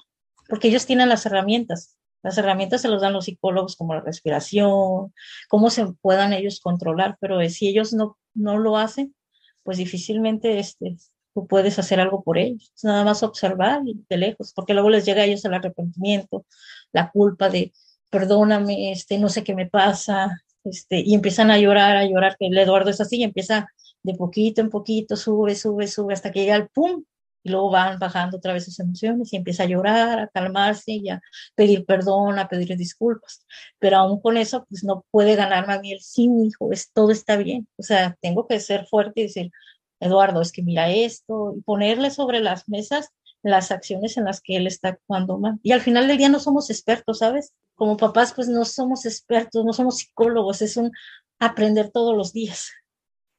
porque 0.48 0.70
ellos 0.70 0.86
tienen 0.86 1.10
las 1.10 1.26
herramientas. 1.26 1.98
Las 2.22 2.38
herramientas 2.38 2.82
se 2.82 2.90
los 2.90 3.02
dan 3.02 3.14
los 3.14 3.26
psicólogos 3.26 3.76
como 3.76 3.94
la 3.94 4.02
respiración, 4.02 5.14
cómo 5.50 5.70
se 5.70 5.86
puedan 6.02 6.34
ellos 6.34 6.60
controlar, 6.60 7.18
pero 7.22 7.40
si 7.50 7.68
ellos 7.70 7.94
no, 7.94 8.18
no 8.34 8.58
lo 8.58 8.78
hacen, 8.78 9.16
pues 9.64 9.78
difícilmente 9.78 10.60
este, 10.60 10.98
tú 11.34 11.48
puedes 11.48 11.80
hacer 11.80 12.00
algo 12.00 12.24
por 12.24 12.38
ellos. 12.38 12.72
Es 12.76 12.84
nada 12.84 13.04
más 13.04 13.24
observar 13.24 13.82
de 13.84 14.18
lejos, 14.18 14.54
porque 14.54 14.74
luego 14.74 14.90
les 14.90 15.06
llega 15.06 15.22
a 15.22 15.26
ellos 15.26 15.46
el 15.46 15.54
arrepentimiento, 15.54 16.46
la 16.92 17.12
culpa 17.12 17.50
de, 17.50 17.74
perdóname, 18.10 18.92
este, 18.92 19.18
no 19.18 19.30
sé 19.30 19.44
qué 19.44 19.54
me 19.56 19.68
pasa, 19.68 20.42
este, 20.64 21.00
y 21.00 21.14
empiezan 21.14 21.52
a 21.52 21.58
llorar, 21.58 21.98
a 21.98 22.06
llorar, 22.06 22.36
que 22.38 22.48
el 22.48 22.58
Eduardo 22.58 22.90
es 22.90 23.02
así, 23.02 23.18
y 23.18 23.24
empieza 23.24 23.68
de 24.04 24.16
poquito 24.16 24.62
en 24.62 24.70
poquito, 24.70 25.16
sube, 25.16 25.56
sube, 25.56 25.88
sube, 25.88 26.14
hasta 26.14 26.32
que 26.32 26.42
llega 26.42 26.56
al 26.56 26.70
pum, 26.70 27.04
y 27.44 27.50
luego 27.50 27.70
van 27.70 28.00
bajando 28.00 28.38
otra 28.38 28.54
vez 28.54 28.66
sus 28.66 28.80
emociones 28.80 29.32
y 29.32 29.38
empieza 29.38 29.64
a 29.64 29.68
llorar, 29.68 30.20
a 30.20 30.28
calmarse 30.28 30.92
y 30.94 31.10
a 31.10 31.22
pedir 31.56 31.86
perdón, 31.86 32.40
a 32.40 32.48
pedir 32.50 32.76
disculpas. 32.78 33.46
Pero 33.80 33.98
aún 33.98 34.22
con 34.22 34.38
eso, 34.38 34.66
pues 34.70 34.84
no 34.84 35.06
puede 35.12 35.36
ganarme 35.36 35.74
a 35.74 35.80
mí 35.80 35.94
el 35.94 36.02
sí, 36.02 36.30
mi 36.30 36.48
hijo, 36.48 36.72
es, 36.72 36.92
todo 36.92 37.12
está 37.12 37.38
bien. 37.38 37.68
O 37.78 37.84
sea, 37.84 38.18
tengo 38.22 38.48
que 38.48 38.60
ser 38.60 38.86
fuerte 38.88 39.22
y 39.22 39.24
decir, 39.24 39.52
Eduardo, 40.00 40.42
es 40.42 40.52
que 40.52 40.64
mira 40.64 40.90
esto, 40.90 41.54
y 41.58 41.62
ponerle 41.62 42.12
sobre 42.12 42.40
las 42.42 42.68
mesas 42.70 43.10
las 43.42 43.72
acciones 43.72 44.18
en 44.18 44.26
las 44.26 44.42
que 44.42 44.58
él 44.58 44.68
está 44.68 44.90
actuando 44.90 45.38
mal. 45.38 45.60
Y 45.64 45.72
al 45.72 45.82
final 45.82 46.08
del 46.08 46.18
día 46.18 46.30
no 46.30 46.40
somos 46.40 46.70
expertos, 46.70 47.20
¿sabes? 47.20 47.54
Como 47.76 47.98
papás, 47.98 48.34
pues 48.34 48.48
no 48.50 48.66
somos 48.66 49.06
expertos, 49.06 49.64
no 49.66 49.74
somos 49.74 49.98
psicólogos, 49.98 50.62
es 50.62 50.78
un 50.78 50.92
aprender 51.40 51.90
todos 51.90 52.16
los 52.16 52.34
días. 52.34 52.72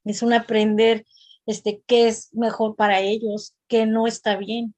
Es 0.05 0.23
un 0.23 0.33
aprender 0.33 1.05
este, 1.51 1.83
qué 1.87 2.09
es 2.09 2.33
mejor 2.35 2.77
para 2.77 3.01
ellos, 3.01 3.55
qué 3.69 3.87
no 3.87 4.07
está 4.07 4.37
bien. 4.37 4.75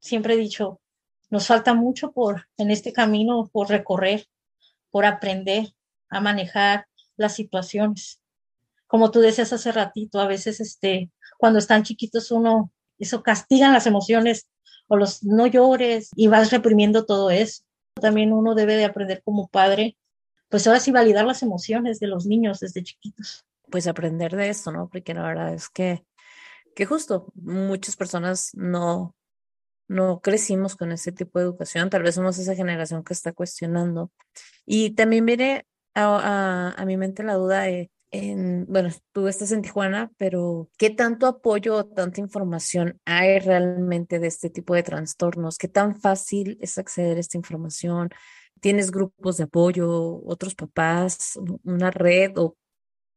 Siempre 0.00 0.34
he 0.34 0.38
dicho, 0.38 0.80
nos 1.30 1.46
falta 1.46 1.74
mucho 1.74 2.12
por 2.12 2.46
en 2.56 2.70
este 2.70 2.92
camino 2.92 3.48
por 3.52 3.68
recorrer, 3.68 4.26
por 4.90 5.04
aprender 5.04 5.68
a 6.08 6.20
manejar 6.20 6.86
las 7.16 7.34
situaciones. 7.34 8.20
Como 8.86 9.10
tú 9.10 9.20
decías 9.20 9.52
hace 9.52 9.72
ratito, 9.72 10.20
a 10.20 10.26
veces 10.26 10.60
este, 10.60 11.10
cuando 11.38 11.58
están 11.58 11.82
chiquitos 11.82 12.30
uno, 12.30 12.72
eso 12.98 13.22
castigan 13.22 13.72
las 13.72 13.86
emociones 13.86 14.48
o 14.86 14.96
los 14.96 15.24
no 15.24 15.46
llores 15.46 16.10
y 16.14 16.28
vas 16.28 16.50
reprimiendo 16.50 17.04
todo 17.06 17.30
eso. 17.30 17.64
También 17.94 18.32
uno 18.32 18.54
debe 18.54 18.76
de 18.76 18.84
aprender 18.84 19.22
como 19.24 19.48
padre, 19.48 19.96
pues 20.48 20.66
ahora 20.66 20.80
sí 20.80 20.90
validar 20.90 21.24
las 21.24 21.42
emociones 21.42 21.98
de 22.00 22.06
los 22.06 22.26
niños 22.26 22.60
desde 22.60 22.82
chiquitos. 22.82 23.44
Pues 23.70 23.86
aprender 23.86 24.36
de 24.36 24.50
esto, 24.50 24.70
¿no? 24.70 24.88
Porque 24.88 25.14
la 25.14 25.22
verdad 25.22 25.54
es 25.54 25.68
que, 25.68 26.04
que 26.74 26.86
justo 26.86 27.32
muchas 27.34 27.96
personas 27.96 28.50
no, 28.54 29.14
no 29.88 30.20
crecimos 30.20 30.76
con 30.76 30.92
ese 30.92 31.12
tipo 31.12 31.38
de 31.38 31.46
educación, 31.46 31.90
tal 31.90 32.02
vez 32.02 32.14
somos 32.14 32.38
esa 32.38 32.54
generación 32.54 33.04
que 33.04 33.14
está 33.14 33.32
cuestionando. 33.32 34.10
Y 34.66 34.90
también 34.94 35.26
viene 35.26 35.66
a, 35.94 36.74
a, 36.76 36.84
mi 36.86 36.96
mente 36.96 37.22
la 37.22 37.34
duda 37.34 37.62
de 37.62 37.90
bueno, 38.68 38.90
tú 39.12 39.28
estás 39.28 39.50
en 39.52 39.62
Tijuana, 39.62 40.10
pero 40.16 40.68
¿qué 40.78 40.90
tanto 40.90 41.26
apoyo 41.26 41.76
o 41.76 41.86
tanta 41.86 42.20
información 42.20 43.00
hay 43.04 43.38
realmente 43.40 44.18
de 44.18 44.28
este 44.28 44.50
tipo 44.50 44.74
de 44.74 44.82
trastornos? 44.82 45.58
¿Qué 45.58 45.68
tan 45.68 46.00
fácil 46.00 46.56
es 46.60 46.78
acceder 46.78 47.16
a 47.16 47.20
esta 47.20 47.36
información? 47.36 48.10
¿Tienes 48.60 48.90
grupos 48.90 49.36
de 49.36 49.44
apoyo, 49.44 50.22
otros 50.24 50.54
papás, 50.54 51.38
una 51.64 51.90
red 51.90 52.38
o 52.38 52.56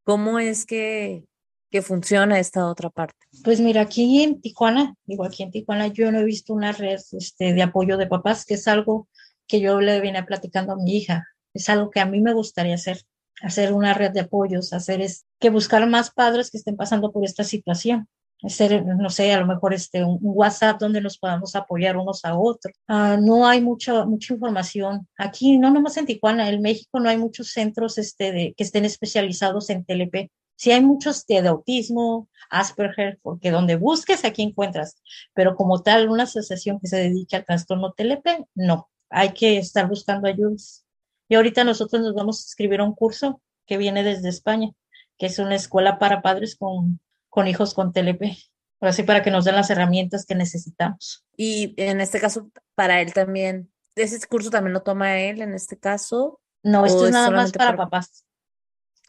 cómo 0.04 0.38
es 0.40 0.66
que, 0.66 1.24
que 1.70 1.82
funciona 1.82 2.38
esta 2.38 2.66
otra 2.66 2.90
parte? 2.90 3.16
Pues 3.44 3.60
mira, 3.60 3.82
aquí 3.82 4.22
en 4.22 4.40
Tijuana, 4.40 4.94
digo 5.04 5.24
aquí 5.24 5.42
en 5.42 5.50
Tijuana, 5.50 5.88
yo 5.88 6.10
no 6.10 6.20
he 6.20 6.24
visto 6.24 6.54
una 6.54 6.72
red 6.72 7.00
este, 7.12 7.52
de 7.52 7.62
apoyo 7.62 7.96
de 7.96 8.06
papás, 8.06 8.44
que 8.44 8.54
es 8.54 8.68
algo 8.68 9.08
que 9.46 9.60
yo 9.60 9.80
le 9.80 10.00
vine 10.00 10.22
platicando 10.22 10.72
a 10.72 10.76
mi 10.76 10.96
hija. 10.96 11.26
Es 11.54 11.68
algo 11.68 11.90
que 11.90 12.00
a 12.00 12.06
mí 12.06 12.20
me 12.20 12.34
gustaría 12.34 12.74
hacer 12.74 13.02
hacer 13.42 13.72
una 13.72 13.94
red 13.94 14.10
de 14.10 14.20
apoyos, 14.20 14.72
hacer 14.72 15.00
es 15.00 15.26
que 15.38 15.50
buscar 15.50 15.86
más 15.88 16.10
padres 16.10 16.50
que 16.50 16.58
estén 16.58 16.76
pasando 16.76 17.12
por 17.12 17.24
esta 17.24 17.44
situación. 17.44 18.08
Hacer, 18.42 18.84
no 18.86 19.10
sé, 19.10 19.32
a 19.32 19.40
lo 19.40 19.46
mejor 19.46 19.74
este, 19.74 20.04
un, 20.04 20.18
WhatsApp 20.22 20.78
donde 20.78 21.00
nos 21.00 21.18
podamos 21.18 21.56
apoyar 21.56 21.96
unos 21.96 22.24
a 22.24 22.38
otros. 22.38 22.72
Ah, 22.86 23.18
no 23.20 23.48
hay 23.48 23.60
mucha, 23.60 24.04
mucha 24.04 24.34
información. 24.34 25.08
Aquí, 25.16 25.58
no 25.58 25.72
nomás 25.72 25.96
en 25.96 26.06
Tijuana, 26.06 26.48
en 26.48 26.62
México 26.62 27.00
no 27.00 27.08
hay 27.08 27.18
muchos 27.18 27.48
centros 27.50 27.98
este, 27.98 28.30
de, 28.30 28.54
que 28.56 28.62
estén 28.62 28.84
especializados 28.84 29.70
en 29.70 29.84
TLP. 29.84 30.30
Sí 30.58 30.72
hay 30.72 30.82
muchos 30.82 31.24
de, 31.26 31.40
de, 31.40 31.48
autismo, 31.48 32.28
Asperger, 32.50 33.20
porque 33.22 33.52
donde 33.52 33.76
busques 33.76 34.24
aquí 34.24 34.42
encuentras, 34.42 35.00
pero 35.32 35.54
como 35.54 35.82
tal, 35.82 36.08
una 36.08 36.24
asociación 36.24 36.80
que 36.80 36.88
se 36.88 36.96
dedique 36.96 37.36
al 37.36 37.44
trastorno 37.44 37.92
TLP, 37.92 38.44
no. 38.56 38.90
Hay 39.08 39.32
que 39.34 39.56
estar 39.56 39.88
buscando 39.88 40.26
ayudas. 40.26 40.84
Y 41.28 41.36
ahorita 41.36 41.62
nosotros 41.62 42.02
nos 42.02 42.12
vamos 42.12 42.40
a 42.40 42.46
escribir 42.48 42.82
un 42.82 42.92
curso 42.92 43.40
que 43.66 43.76
viene 43.76 44.02
desde 44.02 44.30
España, 44.30 44.72
que 45.16 45.26
es 45.26 45.38
una 45.38 45.54
escuela 45.54 46.00
para 46.00 46.22
padres 46.22 46.56
con, 46.56 46.98
con 47.28 47.46
hijos 47.46 47.72
con 47.72 47.92
TLP, 47.92 48.36
así 48.80 49.04
para 49.04 49.22
que 49.22 49.30
nos 49.30 49.44
den 49.44 49.54
las 49.54 49.70
herramientas 49.70 50.26
que 50.26 50.34
necesitamos. 50.34 51.24
Y 51.36 51.74
en 51.76 52.00
este 52.00 52.18
caso, 52.18 52.50
para 52.74 53.00
él 53.00 53.12
también, 53.12 53.70
¿ese 53.94 54.26
curso 54.26 54.50
también 54.50 54.72
lo 54.72 54.82
toma 54.82 55.20
él 55.20 55.40
en 55.40 55.54
este 55.54 55.78
caso? 55.78 56.40
No, 56.64 56.84
esto 56.84 57.06
es 57.06 57.12
nada 57.12 57.30
más 57.30 57.52
para, 57.52 57.76
papás. 57.76 58.24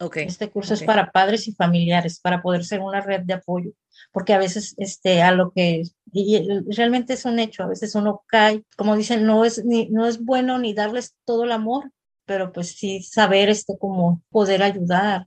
Okay, 0.02 0.24
este 0.24 0.48
curso 0.48 0.72
es 0.72 0.82
para 0.82 1.10
padres 1.10 1.46
y 1.46 1.52
familiares, 1.52 2.20
para 2.20 2.40
poder 2.40 2.64
ser 2.64 2.80
una 2.80 3.02
red 3.02 3.20
de 3.20 3.34
apoyo, 3.34 3.72
porque 4.12 4.32
a 4.32 4.38
veces 4.38 4.74
este, 4.78 5.20
a 5.20 5.30
lo 5.30 5.52
que 5.52 5.82
y 6.12 6.42
realmente 6.74 7.12
es 7.12 7.26
un 7.26 7.38
hecho, 7.38 7.62
a 7.62 7.68
veces 7.68 7.94
uno 7.94 8.24
cae, 8.26 8.64
como 8.76 8.96
dicen, 8.96 9.26
no 9.26 9.44
es, 9.44 9.62
ni, 9.64 9.90
no 9.90 10.06
es 10.06 10.24
bueno 10.24 10.58
ni 10.58 10.72
darles 10.72 11.14
todo 11.26 11.44
el 11.44 11.52
amor, 11.52 11.92
pero 12.24 12.50
pues 12.52 12.76
sí 12.76 13.02
saber 13.02 13.50
este 13.50 13.76
cómo 13.78 14.22
poder 14.30 14.62
ayudar. 14.62 15.26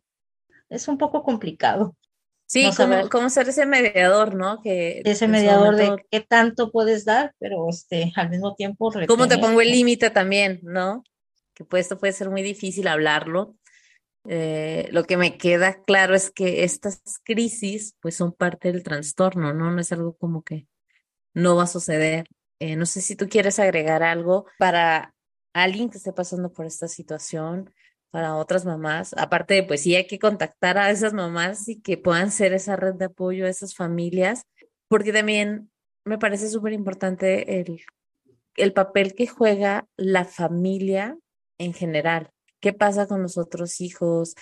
Es 0.69 0.87
un 0.87 0.97
poco 0.97 1.21
complicado. 1.21 1.95
Sí, 2.45 2.69
cómo, 3.09 3.29
ser 3.29 3.49
ese 3.49 3.65
mediador, 3.65 4.35
¿no? 4.35 4.61
Que 4.61 5.01
ese 5.05 5.27
mediador 5.27 5.75
de 5.75 5.95
qué 6.11 6.19
tanto 6.19 6.71
puedes 6.71 7.05
dar, 7.05 7.33
pero 7.39 7.67
este 7.69 8.11
al 8.15 8.29
mismo 8.29 8.53
tiempo 8.55 8.91
cómo 9.07 9.27
te 9.27 9.37
pongo 9.37 9.61
el 9.61 9.71
límite 9.71 10.09
también, 10.09 10.59
¿no? 10.61 11.03
Que 11.53 11.63
pues 11.63 11.85
esto 11.85 11.97
puede 11.97 12.13
ser 12.13 12.29
muy 12.29 12.41
difícil 12.41 12.87
hablarlo. 12.87 13.55
Eh, 14.25 14.87
lo 14.91 15.03
que 15.03 15.17
me 15.17 15.37
queda 15.37 15.83
claro 15.83 16.15
es 16.15 16.31
que 16.31 16.63
estas 16.63 17.01
crisis 17.23 17.95
pues 17.99 18.15
son 18.15 18.31
parte 18.31 18.71
del 18.71 18.83
trastorno, 18.83 19.53
¿no? 19.53 19.71
No 19.71 19.81
es 19.81 19.91
algo 19.91 20.15
como 20.15 20.43
que 20.43 20.67
no 21.33 21.55
va 21.55 21.63
a 21.63 21.67
suceder. 21.67 22.27
Eh, 22.59 22.75
no 22.75 22.85
sé 22.85 23.01
si 23.01 23.15
tú 23.15 23.27
quieres 23.27 23.59
agregar 23.59 24.03
algo 24.03 24.45
para 24.57 25.13
alguien 25.53 25.89
que 25.89 25.97
esté 25.97 26.13
pasando 26.13 26.51
por 26.51 26.65
esta 26.65 26.87
situación, 26.87 27.73
para 28.11 28.35
otras 28.35 28.65
mamás. 28.65 29.13
Aparte 29.17 29.55
de, 29.55 29.63
pues 29.63 29.81
sí, 29.81 29.95
hay 29.95 30.07
que 30.07 30.19
contactar 30.19 30.77
a 30.77 30.91
esas 30.91 31.13
mamás 31.13 31.67
y 31.67 31.81
que 31.81 31.97
puedan 31.97 32.31
ser 32.31 32.53
esa 32.53 32.75
red 32.75 32.93
de 32.95 33.05
apoyo 33.05 33.45
a 33.45 33.49
esas 33.49 33.75
familias, 33.75 34.43
porque 34.87 35.11
también 35.11 35.71
me 36.05 36.17
parece 36.17 36.49
súper 36.49 36.73
importante 36.73 37.59
el, 37.59 37.81
el 38.55 38.73
papel 38.73 39.15
que 39.15 39.27
juega 39.27 39.87
la 39.97 40.25
familia 40.25 41.17
en 41.57 41.73
general. 41.73 42.29
¿Qué 42.63 42.73
pasa 42.73 43.05
con 43.05 43.21
los 43.21 43.37
otros 43.37 43.79
hijos? 43.81 44.33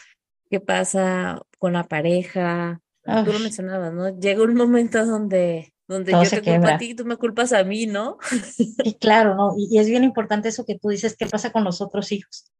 qué 0.51 0.59
pasa 0.59 1.41
con 1.57 1.73
la 1.73 1.85
pareja. 1.85 2.81
Tú 3.03 3.31
lo 3.31 3.39
mencionabas, 3.39 3.93
¿no? 3.93 4.19
Llega 4.19 4.43
un 4.43 4.53
momento 4.53 5.03
donde, 5.05 5.73
donde 5.87 6.11
yo 6.11 6.29
te 6.29 6.43
culpo 6.43 6.67
a 6.67 6.77
ti 6.77 6.91
y 6.91 6.93
tú 6.95 7.05
me 7.05 7.15
culpas 7.15 7.53
a 7.53 7.63
mí, 7.63 7.87
¿no? 7.87 8.17
Y 8.83 8.95
claro, 8.95 9.33
¿no? 9.33 9.55
Y, 9.57 9.79
es 9.79 9.87
bien 9.87 10.03
importante 10.03 10.49
eso 10.49 10.65
que 10.65 10.77
tú 10.77 10.89
dices, 10.89 11.15
¿qué 11.17 11.25
pasa 11.25 11.51
con 11.51 11.63
los 11.63 11.81
otros 11.81 12.11
hijos? 12.11 12.51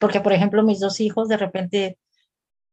Porque, 0.00 0.20
por 0.20 0.32
ejemplo, 0.32 0.62
mis 0.64 0.80
dos 0.80 1.00
hijos 1.00 1.28
de 1.28 1.36
repente, 1.36 1.98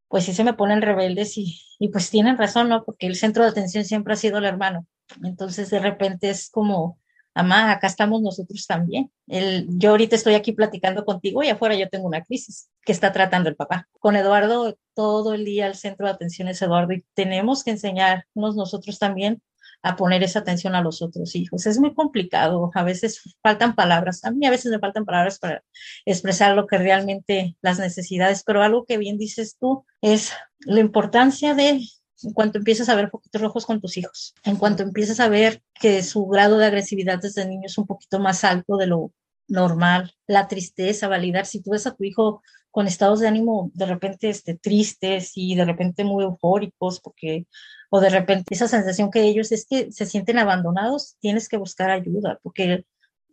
pues 0.09 0.25
sí 0.25 0.33
se 0.33 0.43
me 0.43 0.53
ponen 0.53 0.81
rebeldes 0.81 1.37
y, 1.37 1.61
y 1.79 1.89
pues 1.89 2.09
tienen 2.09 2.37
razón, 2.37 2.67
¿no? 2.67 2.83
Porque 2.83 3.05
el 3.05 3.15
centro 3.15 3.43
de 3.43 3.49
atención 3.49 3.85
siempre 3.85 4.13
ha 4.13 4.17
sido 4.17 4.39
el 4.39 4.45
hermano. 4.45 4.87
Entonces, 5.23 5.69
de 5.69 5.79
repente 5.79 6.31
es 6.31 6.49
como, 6.49 6.99
mamá, 7.35 7.71
acá 7.71 7.87
estamos 7.87 8.21
nosotros 8.21 8.65
también. 8.65 9.11
El, 9.27 9.67
yo 9.69 9.91
ahorita 9.91 10.15
estoy 10.15 10.35
aquí 10.35 10.53
platicando 10.53 11.05
contigo 11.05 11.43
y 11.43 11.49
afuera 11.49 11.75
yo 11.75 11.89
tengo 11.89 12.07
una 12.07 12.23
crisis 12.23 12.69
que 12.83 12.93
está 12.93 13.11
tratando 13.11 13.49
el 13.49 13.55
papá. 13.55 13.87
Con 13.99 14.15
Eduardo, 14.15 14.77
todo 14.93 15.33
el 15.33 15.43
día 15.43 15.67
el 15.67 15.75
centro 15.75 16.07
de 16.07 16.13
atención 16.13 16.47
es 16.47 16.61
Eduardo 16.61 16.93
y 16.93 17.05
tenemos 17.13 17.63
que 17.63 17.71
enseñarnos 17.71 18.55
nosotros 18.55 18.97
también 18.99 19.41
a 19.83 19.95
poner 19.95 20.23
esa 20.23 20.39
atención 20.39 20.73
a 20.73 20.81
los 20.81 21.01
otros 21.01 21.35
hijos. 21.35 21.67
Es 21.67 21.77
muy 21.77 21.93
complicado, 21.93 22.71
a 22.73 22.83
veces 22.83 23.21
faltan 23.43 23.75
palabras, 23.75 24.23
a 24.23 24.31
mí 24.31 24.45
a 24.47 24.49
veces 24.49 24.71
me 24.71 24.79
faltan 24.79 25.05
palabras 25.05 25.37
para 25.37 25.63
expresar 26.05 26.55
lo 26.55 26.65
que 26.65 26.77
realmente 26.77 27.55
las 27.61 27.77
necesidades, 27.77 28.43
pero 28.43 28.63
algo 28.63 28.85
que 28.85 28.97
bien 28.97 29.19
dices 29.19 29.57
tú 29.59 29.85
es 30.01 30.31
la 30.61 30.79
importancia 30.79 31.53
de 31.53 31.81
en 32.23 32.33
cuanto 32.33 32.57
empiezas 32.57 32.89
a 32.89 32.95
ver 32.95 33.09
poquitos 33.09 33.41
rojos 33.41 33.65
con 33.65 33.81
tus 33.81 33.97
hijos, 33.97 34.33
en 34.43 34.55
cuanto 34.55 34.83
empiezas 34.83 35.19
a 35.19 35.29
ver 35.29 35.61
que 35.79 36.03
su 36.03 36.25
grado 36.27 36.57
de 36.57 36.65
agresividad 36.65 37.19
desde 37.21 37.47
niño 37.47 37.63
es 37.65 37.77
un 37.77 37.85
poquito 37.85 38.19
más 38.19 38.43
alto 38.43 38.77
de 38.77 38.87
lo 38.87 39.11
normal, 39.47 40.13
la 40.27 40.47
tristeza, 40.47 41.07
validar, 41.07 41.45
si 41.45 41.61
tú 41.61 41.71
ves 41.71 41.85
a 41.87 41.95
tu 41.95 42.03
hijo 42.03 42.41
con 42.71 42.87
estados 42.87 43.19
de 43.19 43.27
ánimo 43.27 43.71
de 43.73 43.85
repente 43.85 44.29
este, 44.29 44.55
tristes 44.55 45.33
y 45.35 45.55
de 45.55 45.65
repente 45.65 46.03
muy 46.03 46.23
eufóricos, 46.23 46.99
porque, 46.99 47.47
o 47.89 48.01
de 48.01 48.09
repente 48.09 48.53
esa 48.53 48.67
sensación 48.67 49.11
que 49.11 49.23
ellos 49.23 49.51
es 49.51 49.65
que 49.65 49.91
se 49.91 50.05
sienten 50.05 50.39
abandonados, 50.39 51.15
tienes 51.19 51.47
que 51.47 51.57
buscar 51.57 51.89
ayuda, 51.89 52.39
porque 52.43 52.85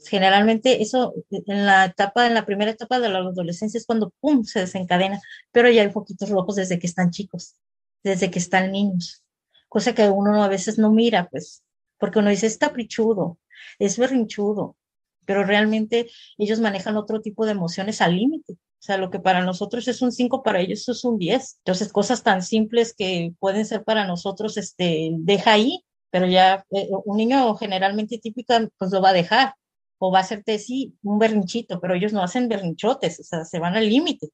generalmente 0.04 0.82
eso 0.82 1.14
en 1.30 1.66
la 1.66 1.86
etapa, 1.86 2.26
en 2.26 2.34
la 2.34 2.44
primera 2.44 2.70
etapa 2.70 3.00
de 3.00 3.08
la 3.08 3.18
adolescencia 3.18 3.78
es 3.78 3.86
cuando 3.86 4.12
pum, 4.20 4.44
se 4.44 4.60
desencadena, 4.60 5.20
pero 5.52 5.70
ya 5.70 5.82
hay 5.82 5.88
poquitos 5.88 6.28
rojos 6.30 6.56
desde 6.56 6.78
que 6.78 6.86
están 6.86 7.10
chicos 7.10 7.56
desde 8.02 8.30
que 8.30 8.38
están 8.38 8.72
niños, 8.72 9.22
cosa 9.68 9.94
que 9.94 10.08
uno 10.08 10.42
a 10.42 10.48
veces 10.48 10.78
no 10.78 10.90
mira, 10.90 11.28
pues, 11.30 11.62
porque 11.98 12.18
uno 12.18 12.30
dice, 12.30 12.46
es 12.46 12.58
caprichudo, 12.58 13.38
es 13.78 13.98
berrinchudo, 13.98 14.76
pero 15.24 15.44
realmente 15.44 16.10
ellos 16.38 16.60
manejan 16.60 16.96
otro 16.96 17.20
tipo 17.20 17.46
de 17.46 17.52
emociones 17.52 18.00
al 18.00 18.16
límite. 18.16 18.54
O 18.54 18.84
sea, 18.84 18.96
lo 18.96 19.10
que 19.10 19.20
para 19.20 19.44
nosotros 19.44 19.86
es 19.86 20.02
un 20.02 20.10
5, 20.10 20.42
para 20.42 20.60
ellos 20.60 20.88
es 20.88 21.04
un 21.04 21.16
10. 21.16 21.58
Entonces, 21.58 21.92
cosas 21.92 22.24
tan 22.24 22.42
simples 22.42 22.92
que 22.92 23.32
pueden 23.38 23.64
ser 23.64 23.84
para 23.84 24.04
nosotros, 24.08 24.56
este, 24.56 25.10
deja 25.18 25.52
ahí, 25.52 25.84
pero 26.10 26.26
ya 26.26 26.64
eh, 26.70 26.88
un 27.04 27.16
niño 27.16 27.54
generalmente 27.54 28.18
típico, 28.18 28.54
pues 28.76 28.90
lo 28.90 29.00
va 29.00 29.10
a 29.10 29.12
dejar 29.12 29.54
o 29.98 30.10
va 30.10 30.18
a 30.18 30.22
hacerte 30.22 30.58
sí 30.58 30.96
un 31.04 31.20
berrinchito, 31.20 31.80
pero 31.80 31.94
ellos 31.94 32.12
no 32.12 32.24
hacen 32.24 32.48
berrinchotes, 32.48 33.20
o 33.20 33.22
sea, 33.22 33.44
se 33.44 33.60
van 33.60 33.76
al 33.76 33.88
límite. 33.88 34.30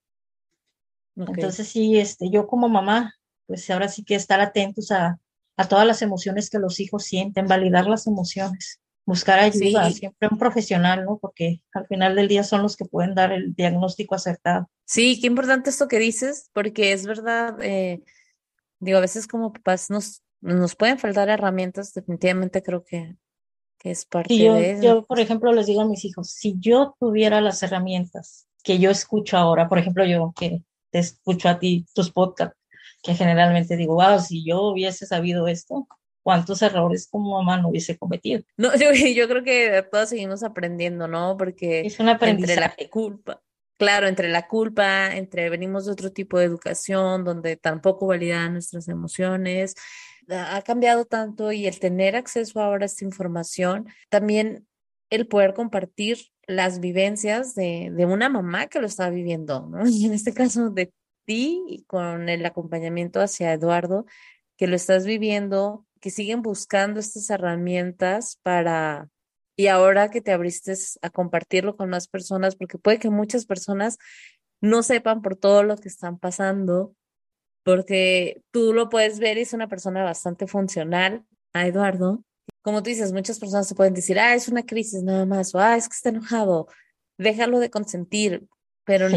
Entonces, 1.14 1.68
sí, 1.68 1.98
este, 1.98 2.31
yo 2.31 2.46
como 2.46 2.70
mamá, 2.70 3.12
pues 3.48 3.68
ahora 3.70 3.88
sí 3.88 4.04
que 4.04 4.14
estar 4.14 4.40
atentos 4.40 4.92
a, 4.92 5.18
todas 5.68 5.84
las 5.84 6.02
emociones 6.02 6.50
que 6.50 6.61
los 6.61 6.78
hijos 6.78 7.02
sienten, 7.02 7.48
validar 7.48 7.88
las 7.88 8.06
emociones, 8.06 8.80
buscar 9.04 9.40
ayuda, 9.40 9.90
siempre 9.90 10.28
un 10.30 10.38
profesional, 10.38 11.04
¿no? 11.04 11.18
Porque 11.18 11.62
al 11.72 11.88
final 11.88 12.14
del 12.14 12.28
día 12.28 12.44
son 12.44 12.62
los 12.62 12.76
que 12.76 12.84
pueden 12.84 13.16
dar 13.16 13.32
el 13.32 13.56
diagnóstico 13.56 14.14
acertado. 14.14 14.70
Sí, 14.84 15.18
qué 15.20 15.26
importante 15.26 15.70
esto 15.70 15.88
que 15.88 15.98
dices, 15.98 16.48
porque 16.52 16.92
es 16.92 17.06
verdad, 17.06 17.61
eh, 17.61 18.04
digo, 18.78 18.98
a 18.98 19.00
veces 19.00 19.26
como 19.26 19.52
papás 19.52 19.90
nos, 19.90 20.22
nos 20.40 20.76
pueden 20.76 21.00
faltar 21.00 21.28
herramientas, 21.28 21.92
definitivamente 21.92 22.62
creo 22.62 22.84
que, 22.84 23.16
que 23.78 23.90
es 23.90 24.04
parte 24.04 24.38
yo, 24.38 24.54
de 24.54 24.78
Yo, 24.80 25.04
por 25.06 25.18
ejemplo, 25.18 25.52
les 25.52 25.66
digo 25.66 25.80
a 25.80 25.88
mis 25.88 26.04
hijos, 26.04 26.30
si 26.30 26.54
yo 26.61 26.94
tuviera 27.00 27.40
las 27.40 27.64
herramientas 27.64 28.46
que 28.62 28.78
yo 28.78 28.90
escucho 28.90 29.37
ahora, 29.37 29.68
por 29.68 29.78
ejemplo, 29.78 30.04
yo 30.04 30.32
que 30.38 30.62
te 30.90 30.98
escucho 31.00 31.48
a 31.48 31.58
ti, 31.58 31.87
tus 31.94 32.12
podcasts, 32.12 32.58
que 33.09 33.14
generalmente 33.14 33.79
digo, 33.79 33.94
wow, 33.94 34.21
si 34.21 34.44
yo 34.44 34.64
hubiese 34.64 35.07
sabido 35.07 35.49
esto, 35.49 35.88
cuántos 36.23 36.61
errores 36.61 37.09
como 37.11 37.38
mamá 37.38 37.57
no 37.57 37.71
hubiese 37.71 37.97
cometido. 37.97 38.42
No, 38.59 38.71
yo, 38.77 38.92
yo 38.92 39.29
creo 39.29 39.42
que 39.42 39.83
todos 39.90 40.11
seguimos 40.11 40.42
aprendiendo, 40.42 41.09
¿no? 41.09 41.38
Porque 41.38 41.81
es 41.81 41.99
una 42.01 42.18
entre 42.21 42.57
la 42.57 42.77
culpa, 42.90 43.40
claro, 43.79 44.09
entre 44.09 44.29
la 44.29 44.47
culpa, 44.47 45.16
entre 45.16 45.49
venimos 45.49 45.87
de 45.87 45.92
otro 45.92 46.12
tipo 46.12 46.38
de 46.38 46.44
educación 46.44 47.25
donde 47.25 47.57
tampoco 47.57 48.09
validan 48.09 48.53
nuestras 48.53 48.88
emociones, 48.88 49.75
ha 50.29 50.61
cambiado 50.61 51.07
tanto 51.07 51.51
y 51.51 51.66
el 51.66 51.81
tener 51.81 52.14
acceso 52.14 52.61
ahora 52.61 52.85
a 52.85 52.87
esta 52.88 53.07
información, 53.07 53.88
también 54.11 54.66
el 55.09 55.29
poder 55.29 55.55
compartir 55.55 56.18
las 56.47 56.81
vivencias 56.81 57.55
de, 57.55 57.90
de 57.90 58.05
una 58.05 58.29
mamá 58.29 58.66
que 58.66 58.81
lo 58.81 58.87
está 58.87 59.09
viviendo, 59.09 59.66
¿no? 59.66 59.88
Y 59.88 60.05
en 60.05 60.12
este 60.12 60.35
caso 60.35 60.68
de 60.68 60.92
y 61.29 61.85
con 61.87 62.29
el 62.29 62.45
acompañamiento 62.47 63.21
hacia 63.21 63.53
Eduardo, 63.53 64.07
que 64.57 64.67
lo 64.67 64.77
estás 64.77 65.07
viviendo, 65.07 65.87
que 66.01 66.11
siguen 66.11 66.43
buscando 66.43 67.01
estas 67.01 67.31
herramientas 67.31 68.38
para, 68.43 69.09
y 69.57 69.67
ahora 69.67 70.11
que 70.11 70.21
te 70.21 70.33
abriste 70.33 70.75
a 71.03 71.11
compartirlo 71.11 71.77
con 71.77 71.91
más 71.91 72.09
personas, 72.09 72.57
porque 72.57 72.79
puede 72.79 72.99
que 72.99 73.11
muchas 73.11 73.47
personas 73.47 73.99
no 74.61 74.83
sepan 74.83 75.23
por 75.23 75.37
todo 75.37 75.62
lo 75.62 75.77
que 75.77 75.88
están 75.88 76.19
pasando, 76.19 76.95
porque 77.64 78.43
tú 78.51 78.73
lo 78.73 78.88
puedes 78.88 79.19
ver 79.19 79.38
es 79.38 79.53
una 79.53 79.69
persona 79.69 80.03
bastante 80.03 80.47
funcional 80.47 81.25
a 81.53 81.67
Eduardo. 81.67 82.25
Como 82.62 82.83
tú 82.83 82.91
dices, 82.91 83.12
muchas 83.12 83.38
personas 83.38 83.69
se 83.69 83.75
pueden 83.75 83.95
decir, 83.95 84.19
ah, 84.19 84.35
es 84.35 84.49
una 84.49 84.64
crisis 84.64 85.03
nada 85.03 85.27
más, 85.27 85.55
o 85.55 85.59
ah, 85.59 85.77
es 85.77 85.88
que 85.88 85.95
está 85.95 86.09
enojado, 86.09 86.69
déjalo 87.19 87.59
de 87.61 87.71
consentir, 87.71 88.47
pero 88.85 89.09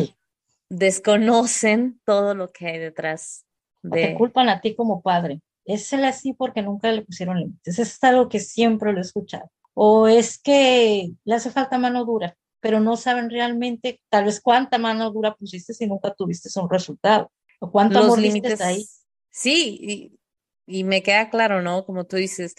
desconocen 0.71 1.99
todo 2.05 2.34
lo 2.34 2.51
que 2.53 2.67
hay 2.67 2.79
detrás 2.79 3.45
de... 3.81 4.07
te 4.07 4.15
culpan 4.15 4.47
a 4.47 4.62
ti 4.62 4.73
como 4.73 5.01
padre. 5.01 5.41
Es 5.65 5.91
el 5.91 6.05
así 6.05 6.34
porque 6.34 6.62
nunca 6.62 6.89
le 6.91 7.01
pusieron 7.01 7.38
límites. 7.38 7.77
Es 7.77 8.01
algo 8.03 8.29
que 8.29 8.39
siempre 8.39 8.93
lo 8.93 8.99
he 8.99 9.01
escuchado. 9.01 9.51
O 9.73 10.07
es 10.07 10.39
que 10.39 11.12
le 11.25 11.36
hace 11.36 11.51
falta 11.51 11.77
mano 11.77 12.05
dura, 12.05 12.38
pero 12.62 12.79
no 12.79 12.95
saben 12.95 13.29
realmente 13.29 14.01
tal 14.10 14.25
vez 14.25 14.39
cuánta 14.39 14.77
mano 14.77 15.12
dura 15.12 15.36
pusiste 15.36 15.73
si 15.73 15.88
nunca 15.88 16.13
tuviste 16.13 16.49
un 16.60 16.69
resultado. 16.69 17.31
O 17.60 17.69
cuántos 17.69 18.05
Los 18.07 18.17
límites 18.17 18.62
ahí. 18.62 18.86
Sí, 19.29 19.77
y, 19.81 20.19
y, 20.67 20.84
me 20.84 21.03
queda 21.03 21.29
claro, 21.29 21.62
¿no? 21.62 21.86
Como 21.86 22.05
tú 22.05 22.15
dices, 22.15 22.55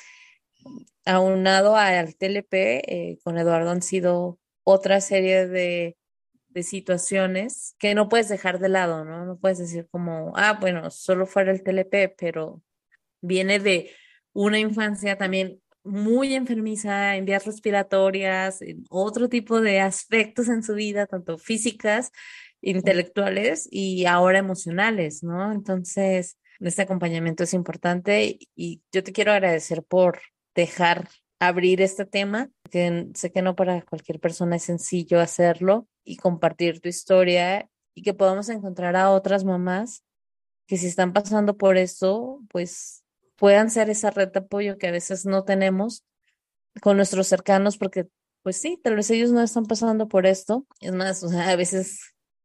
aunado 1.07 1.77
al 1.77 2.15
TLP, 2.15 2.53
eh, 2.53 3.19
con 3.25 3.39
Eduardo 3.39 3.71
han 3.71 3.83
sido 3.83 4.39
otra 4.65 5.01
serie 5.01 5.49
de 5.49 5.97
de 6.53 6.63
situaciones 6.63 7.75
que 7.79 7.95
no 7.95 8.09
puedes 8.09 8.29
dejar 8.29 8.59
de 8.59 8.69
lado, 8.69 9.05
¿no? 9.05 9.25
No 9.25 9.39
puedes 9.39 9.59
decir 9.59 9.89
como, 9.91 10.33
ah, 10.37 10.59
bueno, 10.61 10.91
solo 10.91 11.27
fuera 11.27 11.53
el 11.53 11.63
TLP, 11.63 12.15
pero 12.17 12.63
viene 13.21 13.59
de 13.59 13.91
una 14.33 14.59
infancia 14.59 15.17
también 15.17 15.61
muy 15.85 16.35
enfermiza 16.35 17.17
en 17.17 17.25
vías 17.25 17.45
respiratorias, 17.45 18.63
en 18.63 18.85
otro 18.89 19.29
tipo 19.29 19.61
de 19.61 19.81
aspectos 19.81 20.49
en 20.49 20.63
su 20.63 20.75
vida, 20.75 21.07
tanto 21.07 21.39
físicas, 21.39 22.13
intelectuales 22.61 23.69
y 23.71 24.07
ahora 24.07 24.39
emocionales, 24.39 25.23
¿no? 25.25 25.53
Entonces, 25.53 26.39
este 26.61 26.83
acompañamiento 26.83 27.43
es 27.45 27.55
importante 27.55 28.39
y 28.55 28.83
yo 28.93 29.03
te 29.03 29.13
quiero 29.13 29.33
agradecer 29.33 29.83
por 29.83 30.21
dejar 30.55 31.09
abrir 31.41 31.83
este 31.83 32.05
tema, 32.05 32.51
que 32.71 33.09
sé 33.15 33.33
que 33.33 33.43
no 33.43 33.57
para 33.57 33.83
cualquier 33.83 34.21
persona 34.21 34.57
es 34.57 34.63
sencillo 34.63 35.21
hacerlo 35.21 35.89
y 36.05 36.17
compartir 36.17 36.81
tu 36.81 36.89
historia 36.89 37.69
y 37.95 38.03
que 38.03 38.15
podamos 38.15 38.49
encontrar 38.49 38.97
a 38.97 39.11
otras 39.11 39.45
mamás 39.45 40.05
que 40.67 40.77
si 40.77 40.87
están 40.87 41.13
pasando 41.13 41.57
por 41.57 41.77
esto, 41.77 42.41
pues 42.51 43.05
puedan 43.37 43.71
ser 43.71 43.91
esa 43.91 44.11
red 44.11 44.31
de 44.31 44.41
apoyo 44.41 44.79
que 44.79 44.89
a 44.89 44.93
veces 44.93 45.27
no 45.27 45.45
tenemos 45.45 46.05
con 46.81 46.97
nuestros 46.97 47.27
cercanos 47.27 47.77
porque 47.77 48.09
pues 48.43 48.57
sí, 48.57 48.81
tal 48.83 48.97
vez 48.97 49.11
ellos 49.11 49.31
no 49.31 49.41
están 49.43 49.67
pasando 49.67 50.09
por 50.09 50.27
esto. 50.27 50.67
Es 50.81 50.93
más, 50.93 51.23
o 51.23 51.29
sea, 51.29 51.51
a 51.51 51.57
veces 51.57 52.01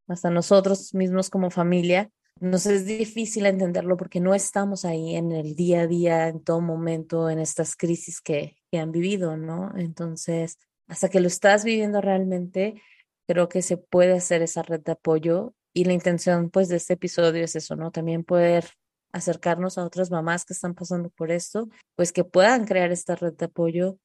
hasta 0.07 0.29
nosotros 0.29 0.93
mismos 0.93 1.29
como 1.29 1.49
familia 1.49 2.11
nos 2.39 2.65
es 2.65 2.85
difícil 2.85 3.45
entenderlo 3.45 3.97
porque 3.97 4.19
no 4.19 4.35
estamos 4.35 4.85
ahí 4.85 5.15
en 5.15 5.31
el 5.31 5.55
día 5.55 5.81
a 5.81 5.87
día, 5.87 6.27
en 6.27 6.43
todo 6.43 6.61
momento, 6.61 7.29
en 7.29 7.39
estas 7.39 7.75
crisis 7.75 8.21
que, 8.21 8.57
que 8.71 8.79
han 8.79 8.91
vivido, 8.91 9.37
¿no? 9.37 9.71
Entonces, 9.75 10.57
hasta 10.87 11.09
que 11.09 11.19
lo 11.19 11.27
estás 11.27 11.63
viviendo 11.63 11.99
realmente, 11.99 12.81
creo 13.27 13.49
que 13.49 13.61
se 13.61 13.77
puede 13.77 14.13
hacer 14.13 14.41
esa 14.41 14.63
red 14.63 14.81
de 14.81 14.93
apoyo 14.93 15.53
y 15.73 15.85
la 15.85 15.93
intención, 15.93 16.49
pues, 16.49 16.69
de 16.69 16.77
este 16.77 16.93
episodio 16.93 17.43
es 17.43 17.55
eso, 17.55 17.75
¿no? 17.75 17.91
También 17.91 18.23
poder 18.23 18.65
acercarnos 19.11 19.77
a 19.77 19.85
otras 19.85 20.11
mamás 20.11 20.45
que 20.45 20.53
están 20.53 20.73
pasando 20.73 21.09
por 21.09 21.31
esto, 21.31 21.69
pues 21.95 22.11
que 22.11 22.23
puedan 22.23 22.65
crear 22.65 22.91
esta 22.91 23.15
red 23.15 23.33
de 23.33 23.45
apoyo, 23.45 23.99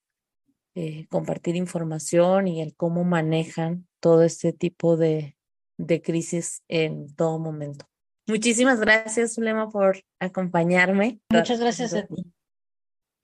eh, 0.75 1.07
compartir 1.09 1.57
información 1.57 2.49
y 2.49 2.63
el 2.63 2.75
cómo 2.75 3.05
manejan 3.05 3.87
todo 4.01 4.23
este 4.23 4.53
tipo 4.53 4.97
de, 4.97 5.37
de 5.79 6.03
crisis 6.03 6.63
en 6.69 7.15
todo 7.15 7.39
momento. 7.39 7.87
Muchísimas 8.27 8.81
gracias, 8.81 9.35
Zulema, 9.35 9.69
por 9.69 10.03
acompañarme. 10.21 11.21
Muchas 11.31 11.61
gracias 11.61 11.95
a 11.95 12.07
ti. 12.07 12.33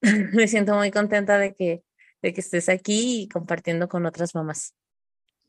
Me 0.32 0.48
siento 0.48 0.74
muy 0.74 0.90
contenta 0.90 1.38
de 1.38 1.54
que, 1.54 1.84
de 2.22 2.32
que 2.32 2.40
estés 2.40 2.68
aquí 2.68 3.22
y 3.22 3.28
compartiendo 3.28 3.88
con 3.88 4.06
otras 4.06 4.34
mamás. 4.34 4.74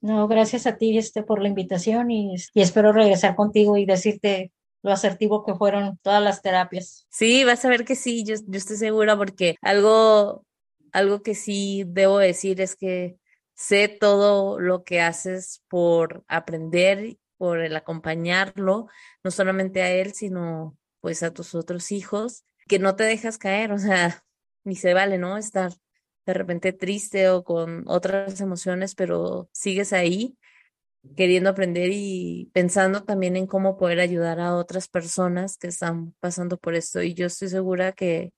No, 0.01 0.27
gracias 0.27 0.65
a 0.65 0.77
ti 0.77 0.97
este, 0.97 1.23
por 1.23 1.41
la 1.41 1.49
invitación 1.49 2.09
y, 2.11 2.35
y 2.53 2.61
espero 2.61 2.93
regresar 2.93 3.35
contigo 3.35 3.77
y 3.77 3.85
decirte 3.85 4.51
lo 4.81 4.91
asertivo 4.91 5.43
que 5.43 5.55
fueron 5.55 5.99
todas 6.01 6.23
las 6.23 6.41
terapias. 6.41 7.05
Sí, 7.09 7.43
vas 7.43 7.65
a 7.65 7.69
ver 7.69 7.83
que 7.83 7.95
sí, 7.95 8.23
yo, 8.23 8.35
yo 8.35 8.57
estoy 8.57 8.77
segura 8.77 9.17
porque 9.17 9.55
algo, 9.61 10.45
algo 10.91 11.21
que 11.21 11.35
sí 11.35 11.83
debo 11.85 12.17
decir 12.19 12.61
es 12.61 12.75
que 12.75 13.17
sé 13.55 13.89
todo 13.89 14.59
lo 14.59 14.83
que 14.85 15.01
haces 15.01 15.61
por 15.67 16.23
aprender, 16.29 17.17
por 17.37 17.59
el 17.59 17.75
acompañarlo, 17.75 18.87
no 19.23 19.31
solamente 19.31 19.81
a 19.81 19.91
él, 19.91 20.13
sino 20.13 20.77
pues 21.01 21.23
a 21.23 21.33
tus 21.33 21.55
otros 21.55 21.91
hijos, 21.91 22.45
que 22.67 22.79
no 22.79 22.95
te 22.95 23.03
dejas 23.03 23.37
caer, 23.37 23.71
o 23.71 23.79
sea, 23.79 24.23
ni 24.63 24.75
se 24.75 24.93
vale, 24.93 25.17
¿no? 25.17 25.37
Estar 25.37 25.73
de 26.29 26.33
repente 26.35 26.73
triste 26.73 27.29
o 27.29 27.43
con 27.43 27.83
otras 27.87 28.39
emociones, 28.41 28.95
pero 28.95 29.49
sigues 29.51 29.93
ahí 29.93 30.37
queriendo 31.15 31.49
aprender 31.49 31.89
y 31.93 32.49
pensando 32.53 33.03
también 33.03 33.35
en 33.35 33.47
cómo 33.47 33.77
poder 33.77 33.99
ayudar 33.99 34.39
a 34.39 34.55
otras 34.55 34.87
personas 34.87 35.57
que 35.57 35.67
están 35.67 36.13
pasando 36.19 36.57
por 36.57 36.75
esto. 36.75 37.01
Y 37.01 37.13
yo 37.13 37.27
estoy 37.27 37.49
segura 37.49 37.93
que, 37.93 38.33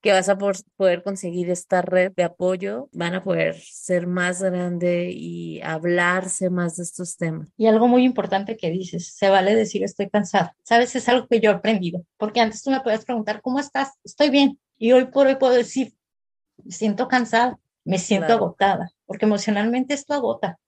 que 0.00 0.12
vas 0.12 0.28
a 0.28 0.38
poder 0.38 1.02
conseguir 1.02 1.50
esta 1.50 1.82
red 1.82 2.12
de 2.12 2.24
apoyo, 2.24 2.88
van 2.92 3.14
a 3.14 3.22
poder 3.22 3.56
ser 3.60 4.06
más 4.06 4.42
grande 4.42 5.10
y 5.14 5.60
hablarse 5.62 6.50
más 6.50 6.76
de 6.76 6.82
estos 6.82 7.16
temas. 7.16 7.48
Y 7.56 7.66
algo 7.66 7.86
muy 7.86 8.04
importante 8.04 8.56
que 8.56 8.70
dices, 8.70 9.14
se 9.14 9.28
vale 9.28 9.54
decir 9.54 9.84
estoy 9.84 10.08
cansada. 10.10 10.56
Sabes, 10.62 10.94
es 10.96 11.08
algo 11.08 11.26
que 11.28 11.40
yo 11.40 11.50
he 11.50 11.54
aprendido, 11.54 12.04
porque 12.16 12.40
antes 12.40 12.62
tú 12.62 12.70
me 12.70 12.80
podías 12.80 13.04
preguntar, 13.04 13.40
¿cómo 13.40 13.60
estás? 13.60 13.92
Estoy 14.04 14.30
bien. 14.30 14.58
Y 14.78 14.92
hoy 14.92 15.06
por 15.06 15.26
hoy 15.26 15.36
puedo 15.36 15.52
decir, 15.52 15.92
me 16.70 16.76
siento 16.76 17.08
cansada, 17.08 17.58
me 17.84 17.98
siento 17.98 18.32
agotada, 18.32 18.92
porque 19.04 19.24
emocionalmente 19.24 19.92
esto 19.92 20.14
agota. 20.14 20.60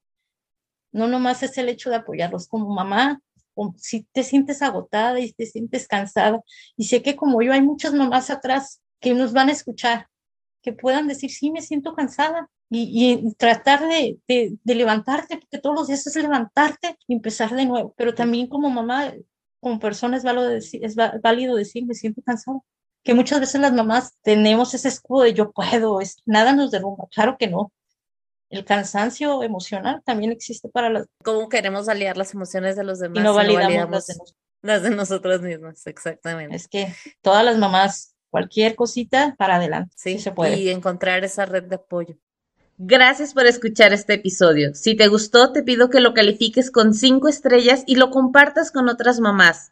No 0.90 1.07
nomás 1.07 1.44
es 1.44 1.57
el 1.59 1.68
hecho 1.68 1.90
de 1.90 1.96
apoyarlos 1.96 2.48
como 2.48 2.74
mamá, 2.74 3.20
o 3.55 3.72
si 3.76 4.03
te 4.11 4.24
sientes 4.24 4.62
agotada 4.62 5.20
y 5.20 5.32
te 5.32 5.46
sientes 5.46 5.86
cansada. 5.86 6.40
Y 6.76 6.86
sé 6.86 7.03
que 7.03 7.14
como 7.14 7.40
yo 7.40 7.53
hay 7.53 7.62
muchas 7.62 7.94
mamás 7.94 8.30
atrás 8.30 8.82
que 8.98 9.14
nos 9.14 9.32
van 9.32 9.48
a 9.48 9.53
escuchar, 9.53 10.09
que 10.61 10.72
puedan 10.72 11.07
decir, 11.07 11.30
sí, 11.30 11.53
me 11.53 11.62
siento 11.62 11.94
cansada. 11.94 12.50
Y, 12.68 13.32
tratar 13.34 13.86
de, 13.86 14.18
de, 14.26 14.74
levantarte, 14.74 15.36
porque 15.36 15.59
todos 15.59 15.76
los 15.76 15.86
días 15.86 16.05
es 16.05 16.16
levantarte 16.16 16.96
y 17.07 17.14
empezar 17.14 17.55
de 17.55 17.66
nuevo. 17.66 17.94
Pero 17.96 18.12
también 18.12 18.48
como 18.48 18.70
mamá, 18.70 19.12
como 19.61 19.78
persona 19.78 20.16
es 20.16 20.24
válido 20.24 20.48
decir, 20.48 20.84
es 20.84 20.96
válido 20.96 21.55
decir 21.55 21.86
me 21.86 21.94
siento 21.94 22.22
cansada. 22.22 22.59
Que 23.03 23.14
muchas 23.14 23.40
veces 23.40 23.61
las 23.61 23.72
mamás 23.72 24.14
tenemos 24.22 24.74
ese 24.74 24.88
escudo 24.88 25.22
de 25.22 25.34
yo 25.34 25.53
puedo, 25.53 26.00
es, 26.00 26.18
nada 26.24 26.53
nos 26.53 26.70
derrumba. 26.70 27.07
Claro 27.11 27.36
que 27.38 27.48
no 27.48 27.72
el 28.53 28.66
cansancio 28.66 29.42
emocional 29.42 30.03
también 30.05 30.30
existe 30.30 30.68
para 30.68 30.90
las... 30.90 31.07
¿Cómo 31.24 31.48
queremos 31.48 31.88
aliar 31.88 32.18
las 32.18 32.34
emociones 32.34 32.76
de 32.76 32.84
los 32.84 32.98
demás? 32.98 33.18
Y 33.18 33.20
no 33.22 33.32
validamos, 33.32 33.90
las, 33.90 34.07
de 34.07 34.14
las 34.61 34.82
de 34.82 34.90
nosotros 34.90 35.40
mismos, 35.40 35.86
exactamente. 35.86 36.55
Es 36.55 36.68
que 36.68 36.94
todas 37.22 37.44
las 37.46 37.57
mamás, 37.57 38.14
cualquier 38.28 38.76
cosita, 38.76 39.34
para 39.38 39.57
adelante. 39.57 39.94
Sí, 39.96 40.18
se 40.18 40.32
puede. 40.32 40.59
Y 40.59 40.68
encontrar 40.68 41.24
esa 41.24 41.46
red 41.46 41.64
de 41.64 41.76
apoyo. 41.76 42.14
Gracias 42.76 43.32
por 43.32 43.46
escuchar 43.46 43.94
este 43.94 44.14
episodio. 44.14 44.74
Si 44.74 44.94
te 44.96 45.09
gustó, 45.09 45.53
te 45.53 45.62
pido 45.62 45.88
que 45.88 46.00
lo 46.00 46.12
califiques 46.12 46.70
con 46.70 46.92
cinco 46.92 47.28
estrellas 47.28 47.84
y 47.86 47.96
lo 47.96 48.11
compartas 48.11 48.70
con 48.70 48.90
otras 48.90 49.18
mamás. 49.18 49.72